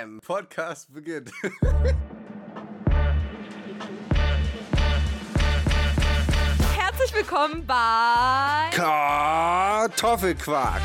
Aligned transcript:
Bam! 0.00 0.18
Podcast 0.24 0.92
beginnt. 0.94 1.30
Herzlich 6.74 7.14
willkommen 7.14 7.66
bei 7.66 8.70
Kartoffelquark. 8.72 10.80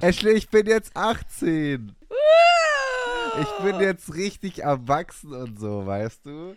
Ashley, 0.00 0.32
ich 0.32 0.48
bin 0.50 0.66
jetzt 0.66 0.96
18. 0.96 1.94
Ich 3.40 3.48
bin 3.64 3.80
jetzt 3.80 4.14
richtig 4.14 4.62
erwachsen 4.62 5.32
und 5.32 5.58
so, 5.58 5.86
weißt 5.86 6.26
du? 6.26 6.56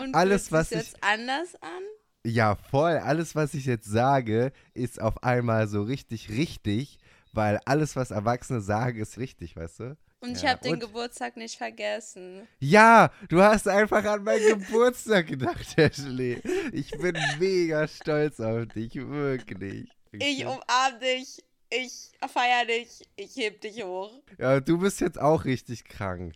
Und 0.00 0.14
alles, 0.14 0.50
was 0.52 0.72
ich- 0.72 0.78
jetzt 0.78 0.96
anders 1.02 1.54
an? 1.60 1.82
Ja, 2.24 2.54
voll. 2.56 2.98
Alles, 2.98 3.34
was 3.34 3.54
ich 3.54 3.66
jetzt 3.66 3.86
sage, 3.86 4.52
ist 4.74 5.00
auf 5.00 5.22
einmal 5.24 5.66
so 5.68 5.82
richtig 5.82 6.28
richtig, 6.30 6.98
weil 7.32 7.58
alles, 7.64 7.96
was 7.96 8.10
Erwachsene 8.10 8.60
sagen, 8.60 9.00
ist 9.00 9.18
richtig, 9.18 9.56
weißt 9.56 9.80
du? 9.80 9.96
Und 10.20 10.36
ich 10.36 10.42
Ja, 10.42 10.50
habe 10.50 10.60
den 10.60 10.78
Geburtstag 10.78 11.36
nicht 11.36 11.56
vergessen. 11.56 12.46
Ja, 12.60 13.10
du 13.28 13.42
hast 13.42 13.66
einfach 13.66 14.04
an 14.04 14.22
meinen 14.22 14.60
Geburtstag 14.60 15.26
gedacht, 15.26 15.66
Ashley. 15.76 16.40
Ich 16.72 16.92
bin 16.92 17.16
mega 17.40 17.88
stolz 17.88 18.38
auf 18.38 18.66
dich, 18.66 18.94
wirklich. 18.94 19.90
Ich 20.12 20.44
umarm 20.44 21.00
dich, 21.00 21.42
ich 21.70 22.12
feier 22.32 22.66
dich, 22.66 23.08
ich 23.16 23.36
heb 23.36 23.60
dich 23.62 23.82
hoch. 23.82 24.12
Ja, 24.38 24.60
du 24.60 24.78
bist 24.78 25.00
jetzt 25.00 25.18
auch 25.18 25.44
richtig 25.44 25.84
krank. 25.84 26.34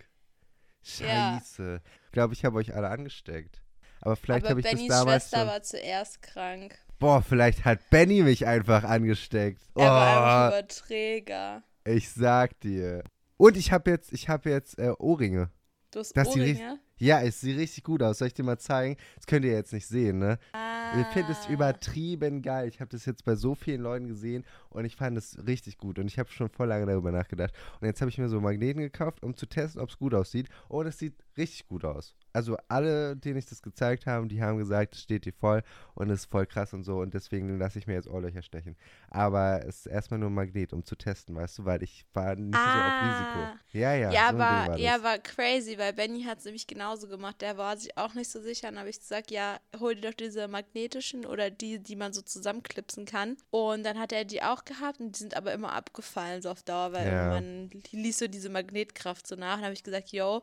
Ja. 0.99 1.41
Scheiße. 1.41 1.81
Ich 2.07 2.13
glaube, 2.13 2.35
ich 2.35 2.45
habe 2.45 2.57
euch 2.57 2.75
alle 2.75 2.89
angesteckt. 2.89 3.63
Aber 4.01 4.17
vielleicht 4.17 4.49
habe 4.49 4.61
ich 4.61 4.67
Bennys 4.67 4.89
das 4.89 4.99
damals 4.99 5.23
Schwester 5.25 5.39
schon... 5.39 5.47
war 5.49 5.63
zuerst 5.63 6.23
krank. 6.23 6.79
Boah, 6.99 7.23
vielleicht 7.23 7.65
hat 7.65 7.91
Benny 7.91 8.23
mich 8.23 8.47
einfach 8.47 8.85
angesteckt. 8.85 9.61
Er 9.75 9.91
war 9.91 10.07
einfach 10.49 10.57
Oh, 10.57 10.59
Überträger. 10.59 11.63
ich 11.85 12.11
sag 12.11 12.59
dir. 12.61 13.03
Und 13.37 13.57
ich 13.57 13.71
habe 13.73 13.91
jetzt, 13.91 14.13
ich 14.13 14.29
habe 14.29 14.49
jetzt 14.51 14.79
äh, 14.79 14.93
Ohrringe. 14.99 15.51
Du 15.91 16.01
hast 16.01 16.17
Das 16.17 16.29
ist 16.29 16.35
die 16.35 16.41
Ohrringe? 16.41 16.79
Ja, 16.99 17.21
es 17.21 17.41
sieht 17.43 17.59
richtig 17.59 17.85
gut 17.85 18.03
aus. 18.03 18.19
Soll 18.19 18.29
ich 18.29 18.35
dir 18.35 18.43
mal 18.45 18.59
zeigen? 18.59 18.97
Das 19.17 19.27
könnt 19.27 19.45
ihr 19.45 19.53
jetzt 19.53 19.75
nicht 19.75 19.87
sehen, 19.87 20.19
ne? 20.19 20.39
Ah. 20.53 20.86
Ich 20.99 21.07
finde 21.09 21.33
es 21.33 21.47
übertrieben 21.49 22.43
geil. 22.43 22.69
Ich 22.69 22.81
habe 22.81 22.91
das 22.91 23.05
jetzt 23.07 23.25
bei 23.25 23.35
so 23.35 23.55
vielen 23.55 23.83
Leuten 23.83 24.09
gesehen 24.09 24.45
und 24.71 24.85
ich 24.85 24.97
fand 24.97 25.17
es 25.19 25.37
richtig 25.47 25.79
gut. 25.79 25.99
Und 25.99 26.07
ich 26.07 26.19
habe 26.19 26.31
schon 26.31 26.49
voll 26.49 26.69
lange 26.69 26.87
darüber 26.87 27.13
nachgedacht. 27.13 27.53
Und 27.81 27.87
jetzt 27.87 28.01
habe 28.01 28.11
ich 28.11 28.19
mir 28.19 28.29
so 28.29 28.41
Magneten 28.41 28.81
gekauft, 28.81 29.23
um 29.23 29.37
zu 29.37 29.47
testen, 29.47 29.81
ob 29.81 29.91
es 29.91 29.99
gut 29.99 30.15
aussieht. 30.15 30.49
Und 30.69 30.87
es 30.87 30.99
sieht 30.99 31.15
richtig 31.37 31.67
gut 31.67 31.85
aus. 31.85 32.15
Also 32.33 32.57
alle, 32.69 33.17
denen 33.17 33.39
ich 33.39 33.47
das 33.47 33.63
gezeigt 33.63 34.07
habe, 34.07 34.27
die 34.27 34.43
haben 34.43 34.59
gesagt, 34.59 34.95
es 34.95 35.03
steht 35.03 35.25
dir 35.25 35.33
voll 35.33 35.63
und 35.95 36.11
es 36.11 36.21
ist 36.21 36.31
voll 36.31 36.47
krass 36.47 36.73
und 36.75 36.83
so. 36.85 37.01
Und 37.01 37.15
deswegen 37.15 37.59
lasse 37.59 37.79
ich 37.79 37.87
mir 37.87 37.95
jetzt 37.95 38.09
Ohrlöcher 38.09 38.43
stechen. 38.43 38.77
Aber 39.11 39.61
es 39.67 39.81
ist 39.81 39.87
erstmal 39.87 40.21
nur 40.21 40.29
ein 40.31 40.35
Magnet, 40.35 40.73
um 40.73 40.85
zu 40.85 40.97
testen, 40.97 41.35
weißt 41.35 41.59
du, 41.59 41.65
weil 41.65 41.83
ich 41.83 42.05
war 42.13 42.37
nicht 42.37 42.55
so 42.55 42.61
auf 42.61 42.67
Ah. 42.67 43.03
Risiko. 43.07 43.59
Ja, 43.73 43.95
ja. 43.95 44.11
Ja, 44.13 44.31
so 44.31 44.39
aber, 44.39 44.79
ja, 44.79 45.03
war 45.03 45.19
crazy, 45.19 45.79
weil 45.79 45.93
Benny 45.93 46.25
hat 46.25 46.39
es 46.39 46.45
nämlich 46.45 46.67
genauso 46.67 47.09
gemacht. 47.09 47.41
Der 47.41 47.57
war 47.57 47.77
sich 47.77 47.97
auch 47.97 48.15
nicht 48.15 48.31
so 48.31 48.41
sicher. 48.41 48.69
Dann 48.69 48.79
habe 48.79 48.91
ich 48.91 48.99
gesagt, 48.99 49.31
ja, 49.31 49.59
hol 49.79 49.95
dir 49.95 50.11
doch 50.11 50.15
diese 50.15 50.47
magnetischen 50.77 51.25
oder 51.27 51.51
die, 51.51 51.79
die 51.79 51.97
man 51.97 52.13
so 52.13 52.23
zusammenklipsen 52.23 53.07
kann. 53.07 53.37
Und 53.51 53.85
dann 53.85 53.99
hat 53.99 54.13
er 54.13 54.25
die 54.25 54.43
auch 54.43 54.65
gehabt 54.65 55.01
und 55.01 55.13
die 55.17 55.19
sind 55.21 55.37
aber 55.37 55.53
immer 55.53 55.73
abgefallen, 55.73 56.43
so 56.43 56.51
auf 56.51 56.63
Dauer, 56.63 56.93
weil 56.93 57.07
Ja. 57.07 57.29
man 57.29 57.71
ließ 57.93 58.19
so 58.19 58.29
diese 58.29 58.51
Magnetkraft 58.51 59.27
so 59.27 59.37
nach. 59.37 59.57
Dann 59.57 59.65
habe 59.65 59.75
ich 59.75 59.83
gesagt, 59.83 60.11
yo, 60.13 60.43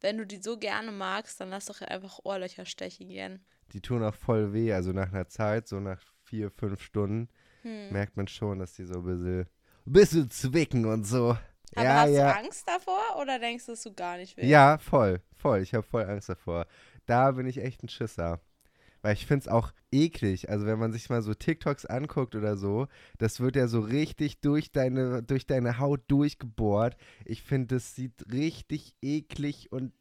wenn 0.00 0.18
du 0.18 0.26
die 0.26 0.42
so 0.42 0.56
gerne 0.58 0.92
magst, 0.92 1.40
dann 1.40 1.50
lass 1.50 1.66
doch 1.66 1.80
einfach 1.80 2.20
Ohrlöcher 2.24 2.66
stechen 2.66 3.08
gehen. 3.08 3.44
Die 3.72 3.80
tun 3.80 4.02
auch 4.02 4.14
voll 4.14 4.52
weh. 4.52 4.72
Also 4.72 4.92
nach 4.92 5.12
einer 5.12 5.28
Zeit, 5.28 5.68
so 5.68 5.80
nach 5.80 6.02
vier, 6.24 6.50
fünf 6.50 6.82
Stunden, 6.82 7.28
Hm. 7.62 7.92
merkt 7.92 8.16
man 8.16 8.26
schon, 8.26 8.58
dass 8.58 8.72
die 8.74 8.84
so 8.86 9.00
ein 9.00 9.04
bisschen, 9.04 9.40
ein 9.86 9.92
bisschen 9.92 10.30
zwicken 10.30 10.86
und 10.86 11.04
so. 11.04 11.36
Aber 11.74 11.84
ja, 11.84 11.94
hast 12.00 12.10
ja. 12.12 12.32
du 12.32 12.38
Angst 12.38 12.66
davor 12.66 13.02
oder 13.20 13.38
denkst 13.38 13.66
du, 13.66 13.72
dass 13.72 13.82
du 13.82 13.92
gar 13.92 14.16
nicht 14.16 14.36
willst? 14.36 14.50
Ja, 14.50 14.78
voll, 14.78 15.20
voll. 15.36 15.60
Ich 15.60 15.74
habe 15.74 15.86
voll 15.86 16.04
Angst 16.04 16.28
davor. 16.28 16.66
Da 17.06 17.30
bin 17.32 17.46
ich 17.46 17.58
echt 17.58 17.82
ein 17.84 17.88
Schisser. 17.88 18.40
Weil 19.02 19.14
ich 19.14 19.26
finde 19.26 19.42
es 19.42 19.48
auch 19.48 19.72
eklig. 19.90 20.50
Also 20.50 20.66
wenn 20.66 20.78
man 20.78 20.92
sich 20.92 21.08
mal 21.08 21.22
so 21.22 21.34
TikToks 21.34 21.86
anguckt 21.86 22.34
oder 22.34 22.56
so, 22.56 22.86
das 23.18 23.40
wird 23.40 23.56
ja 23.56 23.66
so 23.66 23.80
richtig 23.80 24.40
durch 24.40 24.72
deine, 24.72 25.22
durch 25.22 25.46
deine 25.46 25.78
Haut 25.78 26.02
durchgebohrt. 26.08 26.96
Ich 27.24 27.42
finde, 27.42 27.76
das 27.76 27.94
sieht 27.94 28.30
richtig 28.32 28.94
eklig 29.02 29.72
und 29.72 29.92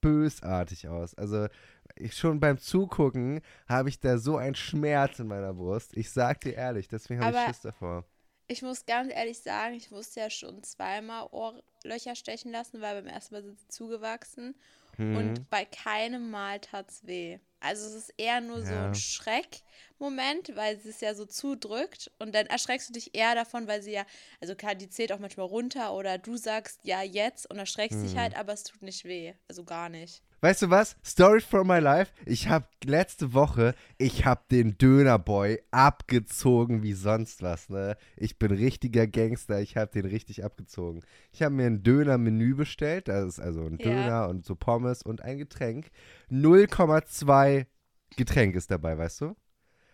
bösartig 0.00 0.88
aus. 0.88 1.14
Also 1.14 1.48
ich, 1.96 2.16
schon 2.16 2.40
beim 2.40 2.58
Zugucken 2.58 3.40
habe 3.68 3.88
ich 3.88 4.00
da 4.00 4.18
so 4.18 4.36
einen 4.36 4.54
Schmerz 4.54 5.18
in 5.18 5.26
meiner 5.26 5.54
Brust. 5.54 5.96
Ich 5.96 6.10
sag 6.10 6.40
dir 6.40 6.54
ehrlich, 6.54 6.88
deswegen 6.88 7.24
habe 7.24 7.36
ich 7.36 7.44
Schiss 7.44 7.60
davor. 7.62 8.04
Ich 8.50 8.62
muss 8.62 8.86
ganz 8.86 9.12
ehrlich 9.12 9.38
sagen, 9.40 9.74
ich 9.74 9.90
musste 9.90 10.20
ja 10.20 10.30
schon 10.30 10.62
zweimal 10.62 11.28
Ohrlöcher 11.32 12.14
stechen 12.14 12.50
lassen, 12.50 12.80
weil 12.80 13.02
beim 13.02 13.12
ersten 13.12 13.34
Mal 13.34 13.42
sind 13.42 13.58
sie 13.58 13.68
zugewachsen. 13.68 14.54
Mhm. 14.98 15.08
Und 15.10 15.48
bei 15.50 15.64
keinem 15.64 16.30
Mal 16.30 16.60
tat's 16.60 17.06
weh. 17.06 17.38
Also 17.60 17.86
es 17.88 17.94
ist 17.94 18.14
eher 18.18 18.40
nur 18.40 18.62
so 18.64 18.74
Ja. 18.74 18.84
ein 18.84 18.94
Schreckmoment, 18.94 20.54
weil 20.54 20.78
sie 20.78 20.90
es 20.90 21.00
ja 21.00 21.14
so 21.14 21.24
zudrückt. 21.26 22.10
Und 22.18 22.34
dann 22.34 22.46
erschreckst 22.46 22.88
du 22.88 22.92
dich 22.92 23.14
eher 23.14 23.34
davon, 23.34 23.66
weil 23.66 23.82
sie 23.82 23.92
ja, 23.92 24.06
also 24.40 24.54
klar, 24.54 24.74
die 24.74 24.88
zählt 24.88 25.12
auch 25.12 25.18
manchmal 25.18 25.46
runter 25.46 25.94
oder 25.94 26.18
du 26.18 26.36
sagst 26.36 26.84
ja 26.84 27.02
jetzt 27.02 27.50
und 27.50 27.58
erschreckst 27.58 28.02
Mhm. 28.02 28.04
dich 28.04 28.16
halt, 28.16 28.36
aber 28.36 28.52
es 28.52 28.64
tut 28.64 28.82
nicht 28.82 29.04
weh. 29.04 29.34
Also 29.48 29.64
gar 29.64 29.88
nicht. 29.88 30.22
Weißt 30.40 30.62
du 30.62 30.70
was? 30.70 30.96
Story 31.04 31.40
from 31.40 31.66
my 31.66 31.80
life. 31.80 32.12
Ich 32.24 32.48
habe 32.48 32.66
letzte 32.84 33.34
Woche, 33.34 33.74
ich 33.98 34.24
habe 34.24 34.42
den 34.52 34.78
Dönerboy 34.78 35.60
abgezogen 35.72 36.84
wie 36.84 36.92
sonst 36.92 37.42
was, 37.42 37.68
ne? 37.68 37.96
Ich 38.16 38.38
bin 38.38 38.52
richtiger 38.52 39.08
Gangster, 39.08 39.60
ich 39.60 39.76
habe 39.76 39.90
den 39.90 40.04
richtig 40.08 40.44
abgezogen. 40.44 41.02
Ich 41.32 41.42
habe 41.42 41.54
mir 41.56 41.66
ein 41.66 41.82
Döner-Menü 41.82 42.54
bestellt, 42.54 43.08
das 43.08 43.24
ist 43.24 43.40
also 43.40 43.64
ein 43.64 43.78
Ja. 43.78 43.84
Döner 43.84 44.28
und 44.28 44.44
so 44.44 44.54
Pommes 44.54 45.02
und 45.02 45.22
ein 45.22 45.38
Getränk. 45.38 45.90
0,2 46.30 47.66
Getränk 48.16 48.54
ist 48.54 48.70
dabei, 48.70 48.96
weißt 48.96 49.22
du? 49.22 49.36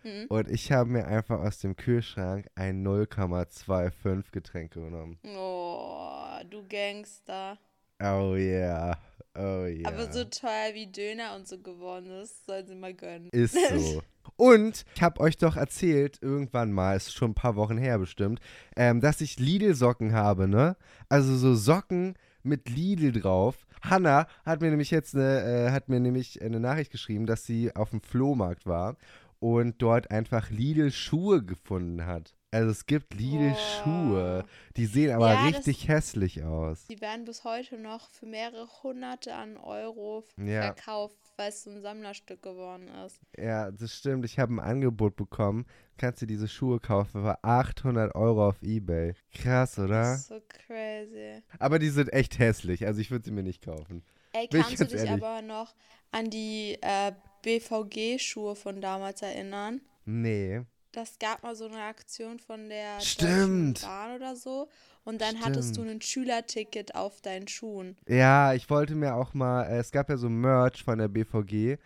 Hm. 0.02 0.26
Und 0.28 0.50
ich 0.50 0.70
habe 0.70 0.90
mir 0.90 1.06
einfach 1.06 1.40
aus 1.40 1.60
dem 1.60 1.74
Kühlschrank 1.74 2.48
ein 2.54 2.86
0,25 2.86 4.30
Getränk 4.30 4.74
genommen. 4.74 5.18
Oh, 5.38 6.36
du 6.50 6.68
Gangster. 6.68 7.56
Oh 8.02 8.34
yeah, 8.36 8.98
oh 9.36 9.66
yeah. 9.66 9.88
Aber 9.88 10.12
so 10.12 10.24
teuer 10.24 10.74
wie 10.74 10.86
Döner 10.86 11.34
und 11.36 11.46
so 11.46 11.58
geworden 11.58 12.10
ist, 12.22 12.46
soll 12.46 12.66
sie 12.66 12.74
mal 12.74 12.94
gönnen. 12.94 13.28
Ist 13.30 13.54
so. 13.54 14.02
Und 14.36 14.84
ich 14.96 15.02
habe 15.02 15.20
euch 15.20 15.36
doch 15.36 15.56
erzählt, 15.56 16.18
irgendwann 16.20 16.72
mal, 16.72 16.96
ist 16.96 17.14
schon 17.14 17.32
ein 17.32 17.34
paar 17.34 17.56
Wochen 17.56 17.78
her 17.78 17.98
bestimmt, 17.98 18.40
ähm, 18.74 19.00
dass 19.00 19.20
ich 19.20 19.38
Lidl-Socken 19.38 20.12
habe, 20.12 20.48
ne? 20.48 20.76
Also 21.08 21.36
so 21.36 21.54
Socken 21.54 22.14
mit 22.42 22.68
Lidl 22.68 23.12
drauf. 23.12 23.66
Hanna 23.82 24.26
hat 24.44 24.60
mir 24.60 24.70
nämlich 24.70 24.90
jetzt 24.90 25.14
eine, 25.14 25.68
äh, 25.68 25.70
hat 25.70 25.88
mir 25.88 26.00
nämlich 26.00 26.42
eine 26.42 26.58
Nachricht 26.58 26.90
geschrieben, 26.90 27.26
dass 27.26 27.44
sie 27.44 27.74
auf 27.76 27.90
dem 27.90 28.00
Flohmarkt 28.00 28.66
war 28.66 28.96
und 29.40 29.80
dort 29.82 30.10
einfach 30.10 30.50
Lidl-Schuhe 30.50 31.44
gefunden 31.44 32.06
hat. 32.06 32.33
Also 32.54 32.70
es 32.70 32.86
gibt 32.86 33.14
Lidl-Schuhe. 33.14 34.44
Die 34.76 34.86
sehen 34.86 35.12
aber 35.12 35.32
Ja, 35.32 35.46
das- 35.50 35.56
richtig 35.58 35.88
hässlich 35.88 36.42
aus. 36.44 36.86
Die 36.86 37.00
werden 37.00 37.24
bis 37.24 37.44
heute 37.44 37.76
noch 37.78 38.10
für 38.10 38.26
mehrere 38.26 38.68
hunderte 38.82 39.34
an 39.34 39.56
Euro 39.56 40.24
Ja. 40.36 40.62
verkauft, 40.62 41.16
weil 41.36 41.48
es 41.48 41.64
so 41.64 41.70
ein 41.70 41.80
Sammlerstück 41.82 42.42
geworden 42.42 42.88
ist. 43.06 43.20
Ja, 43.36 43.70
das 43.70 43.92
stimmt. 43.94 44.24
Ich 44.24 44.38
habe 44.38 44.54
ein 44.54 44.60
Angebot 44.60 45.16
bekommen. 45.16 45.66
Kannst 45.96 46.22
du 46.22 46.26
diese 46.26 46.48
Schuhe 46.48 46.80
kaufen 46.80 47.22
für 47.22 47.42
800 47.42 48.14
Euro 48.14 48.48
auf 48.48 48.62
Ebay. 48.62 49.14
Krass, 49.32 49.74
Das 49.74 49.84
oder? 49.84 50.14
ist 50.14 50.28
so 50.28 50.40
crazy. 50.48 51.42
Aber 51.58 51.78
die 51.78 51.88
sind 51.90 52.12
echt 52.12 52.38
hässlich. 52.38 52.86
Also 52.86 53.00
ich 53.00 53.10
würde 53.10 53.24
sie 53.24 53.30
mir 53.32 53.42
nicht 53.42 53.64
kaufen. 53.64 54.04
Ey, 54.32 54.48
Bin 54.48 54.62
kannst 54.62 54.80
du 54.80 54.84
dich 54.86 54.94
ehrlich. 54.96 55.10
aber 55.12 55.42
noch 55.42 55.74
an 56.12 56.30
die 56.30 56.78
äh, 56.82 57.12
BVG-Schuhe 57.42 58.54
von 58.56 58.80
damals 58.80 59.22
erinnern? 59.22 59.80
Nee. 60.04 60.62
Das 60.94 61.18
gab 61.18 61.42
mal 61.42 61.56
so 61.56 61.66
eine 61.66 61.82
Aktion 61.82 62.38
von 62.38 62.68
der 62.68 63.00
Stimmt. 63.00 63.82
Bahn 63.82 64.14
oder 64.14 64.36
so. 64.36 64.68
Und 65.02 65.20
dann 65.20 65.40
hattest 65.40 65.76
du 65.76 65.80
Stimmt. 65.82 65.90
ein 65.90 66.00
Schülerticket 66.00 66.94
auf 66.94 67.20
deinen 67.20 67.48
Schuhen. 67.48 67.96
Ja, 68.08 68.54
ich 68.54 68.70
wollte 68.70 68.94
mir 68.94 69.16
auch 69.16 69.34
mal, 69.34 69.64
äh, 69.64 69.78
es 69.78 69.90
gab 69.90 70.08
ja 70.08 70.16
so 70.16 70.28
Merch 70.28 70.84
von 70.84 70.98
der 70.98 71.08
BVG. 71.08 71.78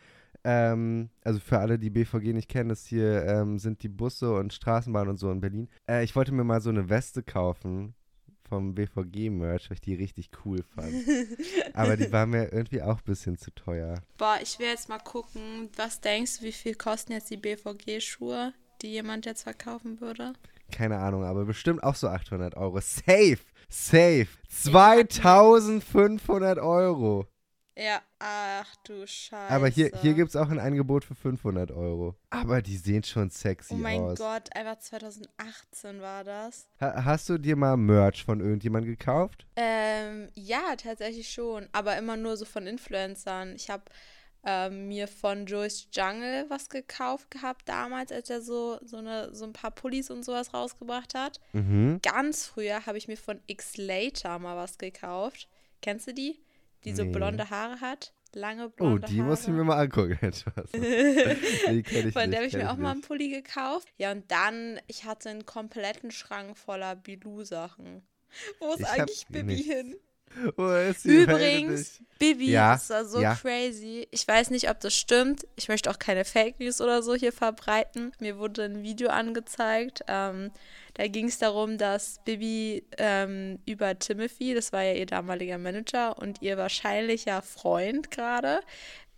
Ähm, 0.44 1.08
also 1.25 1.40
für 1.40 1.58
alle, 1.58 1.78
die 1.78 1.88
BVG 1.88 2.34
nicht 2.34 2.50
kennen, 2.50 2.69
das 2.69 2.84
hier 2.84 3.25
ähm, 3.25 3.58
sind 3.58 3.82
die 3.82 3.88
Busse 3.88 4.34
und 4.34 4.52
Straßenbahnen 4.52 5.10
und 5.10 5.16
so 5.16 5.31
in 5.31 5.40
Berlin. 5.40 5.69
Äh, 5.88 6.05
ich 6.05 6.14
wollte 6.14 6.32
mir 6.32 6.44
mal 6.44 6.60
so 6.60 6.69
eine 6.69 6.90
Weste 6.90 7.22
kaufen 7.22 7.94
vom 8.46 8.75
BVG-Merch, 8.75 9.70
weil 9.70 9.75
ich 9.75 9.81
die 9.81 9.94
richtig 9.94 10.31
cool 10.44 10.62
fand. 10.75 10.93
Aber 11.72 11.96
die 11.96 12.12
war 12.12 12.26
mir 12.26 12.52
irgendwie 12.52 12.82
auch 12.82 12.99
ein 12.99 13.05
bisschen 13.05 13.38
zu 13.38 13.50
teuer. 13.52 14.02
Boah, 14.19 14.38
ich 14.43 14.58
will 14.58 14.66
jetzt 14.66 14.88
mal 14.90 14.99
gucken, 14.99 15.70
was 15.76 16.00
denkst 16.00 16.38
du, 16.38 16.44
wie 16.44 16.52
viel 16.52 16.75
kosten 16.75 17.12
jetzt 17.12 17.31
die 17.31 17.37
BVG-Schuhe, 17.37 18.52
die 18.82 18.88
jemand 18.88 19.26
jetzt 19.26 19.42
verkaufen 19.42 20.00
würde? 20.00 20.32
Keine 20.70 20.98
Ahnung, 20.98 21.25
aber 21.25 21.44
bestimmt 21.44 21.82
auch 21.82 21.94
so 21.94 22.08
800 22.08 22.56
Euro. 22.56 22.80
Safe, 22.80 23.38
safe. 23.69 24.28
2500 24.48 26.58
Euro. 26.58 27.26
Ja, 27.78 28.02
ach 28.19 28.75
du 28.82 29.06
Scheiße. 29.06 29.54
Aber 29.54 29.69
hier, 29.69 29.92
hier 30.02 30.14
gibt 30.14 30.30
es 30.30 30.36
auch 30.36 30.50
ein 30.50 30.58
Angebot 30.58 31.04
für 31.04 31.14
500 31.14 31.70
Euro. 31.70 32.16
Aber 32.28 32.60
die 32.60 32.76
sehen 32.76 33.04
schon 33.04 33.30
sexy 33.30 33.75
aus. 33.75 33.78
Oh 33.78 33.82
mein 33.82 34.00
aus. 34.00 34.19
Gott, 34.19 34.56
einfach 34.56 34.81
2018 34.81 36.00
war 36.00 36.24
das. 36.24 36.66
Ha 36.81 37.04
hast 37.04 37.28
du 37.28 37.38
dir 37.38 37.54
mal 37.54 37.76
Merch 37.76 38.24
von 38.24 38.40
irgendjemandem 38.40 38.90
gekauft? 38.90 39.46
Ähm, 39.54 40.28
ja, 40.34 40.74
tatsächlich 40.76 41.31
schon. 41.31 41.69
Aber 41.70 41.96
immer 41.96 42.16
nur 42.16 42.36
so 42.36 42.44
von 42.44 42.66
Influencern. 42.66 43.54
Ich 43.54 43.70
habe 43.70 43.84
ähm, 44.48 44.88
mir 44.88 45.08
von 45.08 45.44
Joyce 45.44 45.88
Jungle 45.92 46.46
was 46.48 46.70
gekauft 46.70 47.30
gehabt 47.30 47.68
damals, 47.68 48.10
als 48.10 48.30
er 48.30 48.40
so, 48.40 48.78
so, 48.82 48.96
eine, 48.96 49.34
so 49.34 49.44
ein 49.44 49.52
paar 49.52 49.70
Pullis 49.70 50.10
und 50.10 50.24
sowas 50.24 50.54
rausgebracht 50.54 51.14
hat. 51.14 51.38
Mhm. 51.52 52.00
Ganz 52.02 52.46
früher 52.46 52.86
habe 52.86 52.96
ich 52.96 53.08
mir 53.08 53.18
von 53.18 53.40
X 53.46 53.76
Later 53.76 54.38
mal 54.38 54.56
was 54.56 54.78
gekauft. 54.78 55.48
Kennst 55.82 56.06
du 56.06 56.14
die? 56.14 56.40
die 56.84 56.94
so 56.94 57.04
nee. 57.04 57.12
blonde 57.12 57.50
Haare 57.50 57.80
hat. 57.82 58.14
Lange 58.34 58.66
oh, 58.66 58.68
blonde 58.70 59.02
Haare. 59.02 59.04
Oh, 59.04 59.12
die 59.12 59.20
Haare. 59.20 59.28
muss 59.28 59.42
ich 59.42 59.48
mir 59.48 59.64
mal 59.64 59.78
angucken. 59.78 60.18
die 60.22 61.80
ich 61.80 62.12
Von 62.12 62.30
der 62.30 62.40
habe 62.40 62.46
ich 62.46 62.54
mir 62.54 62.70
auch 62.70 62.76
nicht. 62.76 62.82
mal 62.82 62.92
einen 62.92 63.02
Pulli 63.02 63.28
gekauft. 63.28 63.88
Ja, 63.98 64.12
und 64.12 64.30
dann, 64.30 64.80
ich 64.86 65.04
hatte 65.04 65.28
einen 65.28 65.44
kompletten 65.44 66.10
Schrank 66.10 66.56
voller 66.56 66.96
Bilou-Sachen. 66.96 68.02
Wo 68.60 68.72
ist 68.72 68.80
ich 68.80 68.86
eigentlich 68.86 69.26
Bibi 69.26 69.62
hin? 69.62 69.96
Übrigens, 71.04 72.00
Bibi 72.19 72.50
ja, 72.50 72.75
ist 72.75 72.90
da 72.90 73.04
so 73.04 73.20
ja. 73.20 73.34
crazy. 73.34 74.08
Ich 74.10 74.26
weiß 74.26 74.50
nicht, 74.50 74.70
ob 74.70 74.80
das 74.80 74.94
stimmt. 74.94 75.46
Ich 75.56 75.69
möchte 75.69 75.90
auch 75.90 75.98
keine 75.98 76.25
Fake 76.25 76.58
News 76.60 76.80
oder 76.80 77.02
so 77.02 77.14
hier 77.14 77.32
verbreiten. 77.32 78.12
Mir 78.20 78.38
wurde 78.38 78.64
ein 78.64 78.82
Video 78.82 79.08
angezeigt. 79.10 80.02
Ähm, 80.08 80.50
da 80.94 81.06
ging 81.06 81.28
es 81.28 81.38
darum, 81.38 81.78
dass 81.78 82.20
Bibi 82.25 82.84
ähm, 82.98 83.58
über 83.66 83.98
Timothy, 83.98 84.54
das 84.54 84.72
war 84.72 84.82
ja 84.82 84.94
ihr 84.94 85.06
damaliger 85.06 85.58
Manager 85.58 86.19
und 86.19 86.42
ihr 86.42 86.56
wahrscheinlicher 86.56 87.42
Freund 87.42 88.10
gerade, 88.10 88.60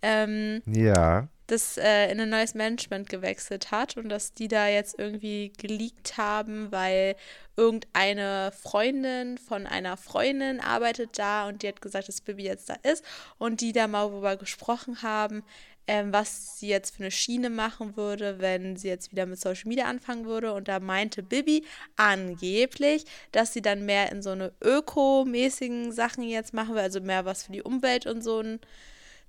ähm, 0.01 0.61
ja. 0.65 1.27
Das 1.51 1.77
äh, 1.77 2.09
in 2.09 2.19
ein 2.21 2.29
neues 2.29 2.53
Management 2.53 3.09
gewechselt 3.09 3.71
hat 3.71 3.97
und 3.97 4.07
dass 4.07 4.33
die 4.33 4.47
da 4.47 4.69
jetzt 4.69 4.97
irgendwie 4.97 5.51
geleakt 5.57 6.15
haben, 6.17 6.71
weil 6.71 7.15
irgendeine 7.57 8.53
Freundin 8.57 9.37
von 9.37 9.67
einer 9.67 9.97
Freundin 9.97 10.61
arbeitet 10.61 11.19
da 11.19 11.49
und 11.49 11.61
die 11.61 11.67
hat 11.67 11.81
gesagt, 11.81 12.07
dass 12.07 12.21
Bibi 12.21 12.43
jetzt 12.43 12.69
da 12.69 12.75
ist 12.83 13.03
und 13.37 13.59
die 13.59 13.73
da 13.73 13.87
mal 13.87 14.07
darüber 14.09 14.37
gesprochen 14.37 15.01
haben, 15.01 15.43
ähm, 15.87 16.13
was 16.13 16.57
sie 16.57 16.69
jetzt 16.69 16.95
für 16.95 17.03
eine 17.03 17.11
Schiene 17.11 17.49
machen 17.49 17.97
würde, 17.97 18.39
wenn 18.39 18.77
sie 18.77 18.87
jetzt 18.87 19.11
wieder 19.11 19.25
mit 19.25 19.39
Social 19.39 19.67
Media 19.67 19.85
anfangen 19.85 20.25
würde. 20.25 20.53
Und 20.53 20.69
da 20.69 20.79
meinte 20.79 21.21
Bibi 21.21 21.65
angeblich, 21.97 23.03
dass 23.33 23.51
sie 23.51 23.61
dann 23.61 23.85
mehr 23.85 24.09
in 24.09 24.21
so 24.21 24.29
eine 24.29 24.53
ökomäßigen 24.61 25.91
Sachen 25.91 26.23
jetzt 26.23 26.53
machen 26.53 26.75
will, 26.75 26.81
also 26.81 27.01
mehr 27.01 27.25
was 27.25 27.43
für 27.43 27.51
die 27.51 27.61
Umwelt 27.61 28.05
und 28.05 28.23
so 28.23 28.39
ein 28.39 28.61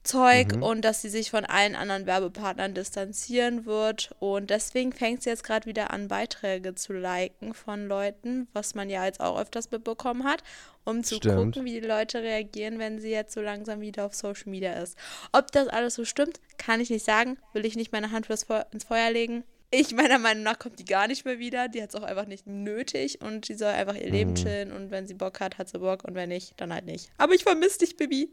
Zeug 0.04 0.56
mhm. 0.56 0.62
und 0.62 0.84
dass 0.84 1.00
sie 1.02 1.08
sich 1.08 1.30
von 1.30 1.44
allen 1.44 1.76
anderen 1.76 2.06
Werbepartnern 2.06 2.74
distanzieren 2.74 3.66
wird. 3.66 4.14
Und 4.18 4.50
deswegen 4.50 4.92
fängt 4.92 5.22
sie 5.22 5.30
jetzt 5.30 5.44
gerade 5.44 5.66
wieder 5.66 5.92
an, 5.92 6.08
Beiträge 6.08 6.74
zu 6.74 6.92
liken 6.92 7.54
von 7.54 7.86
Leuten, 7.86 8.48
was 8.52 8.74
man 8.74 8.90
ja 8.90 9.04
jetzt 9.04 9.20
auch 9.20 9.38
öfters 9.38 9.70
mitbekommen 9.70 10.24
hat, 10.24 10.42
um 10.84 11.04
zu 11.04 11.16
stimmt. 11.16 11.54
gucken, 11.54 11.64
wie 11.64 11.80
die 11.80 11.86
Leute 11.86 12.22
reagieren, 12.22 12.78
wenn 12.78 13.00
sie 13.00 13.10
jetzt 13.10 13.34
so 13.34 13.40
langsam 13.40 13.80
wieder 13.80 14.06
auf 14.06 14.14
Social 14.14 14.50
Media 14.50 14.72
ist. 14.74 14.98
Ob 15.32 15.52
das 15.52 15.68
alles 15.68 15.94
so 15.94 16.04
stimmt, 16.04 16.40
kann 16.58 16.80
ich 16.80 16.90
nicht 16.90 17.04
sagen. 17.04 17.38
Will 17.52 17.64
ich 17.64 17.76
nicht 17.76 17.92
meine 17.92 18.10
Hand 18.10 18.28
ins 18.28 18.84
Feuer 18.84 19.10
legen. 19.10 19.44
Ich 19.74 19.94
meiner 19.94 20.18
Meinung 20.18 20.42
nach 20.42 20.58
kommt 20.58 20.78
die 20.78 20.84
gar 20.84 21.08
nicht 21.08 21.24
mehr 21.24 21.38
wieder. 21.38 21.66
Die 21.66 21.82
hat 21.82 21.88
es 21.88 21.94
auch 21.94 22.02
einfach 22.02 22.26
nicht 22.26 22.46
nötig 22.46 23.22
und 23.22 23.46
sie 23.46 23.54
soll 23.54 23.68
einfach 23.68 23.94
ihr 23.94 24.10
Leben 24.10 24.32
mhm. 24.32 24.34
chillen 24.34 24.70
und 24.70 24.90
wenn 24.90 25.06
sie 25.06 25.14
Bock 25.14 25.40
hat, 25.40 25.56
hat 25.56 25.70
sie 25.70 25.78
Bock 25.78 26.04
und 26.04 26.14
wenn 26.14 26.28
nicht, 26.28 26.52
dann 26.60 26.74
halt 26.74 26.84
nicht. 26.84 27.10
Aber 27.16 27.32
ich 27.32 27.42
vermisse 27.42 27.78
dich, 27.78 27.96
Bibi. 27.96 28.28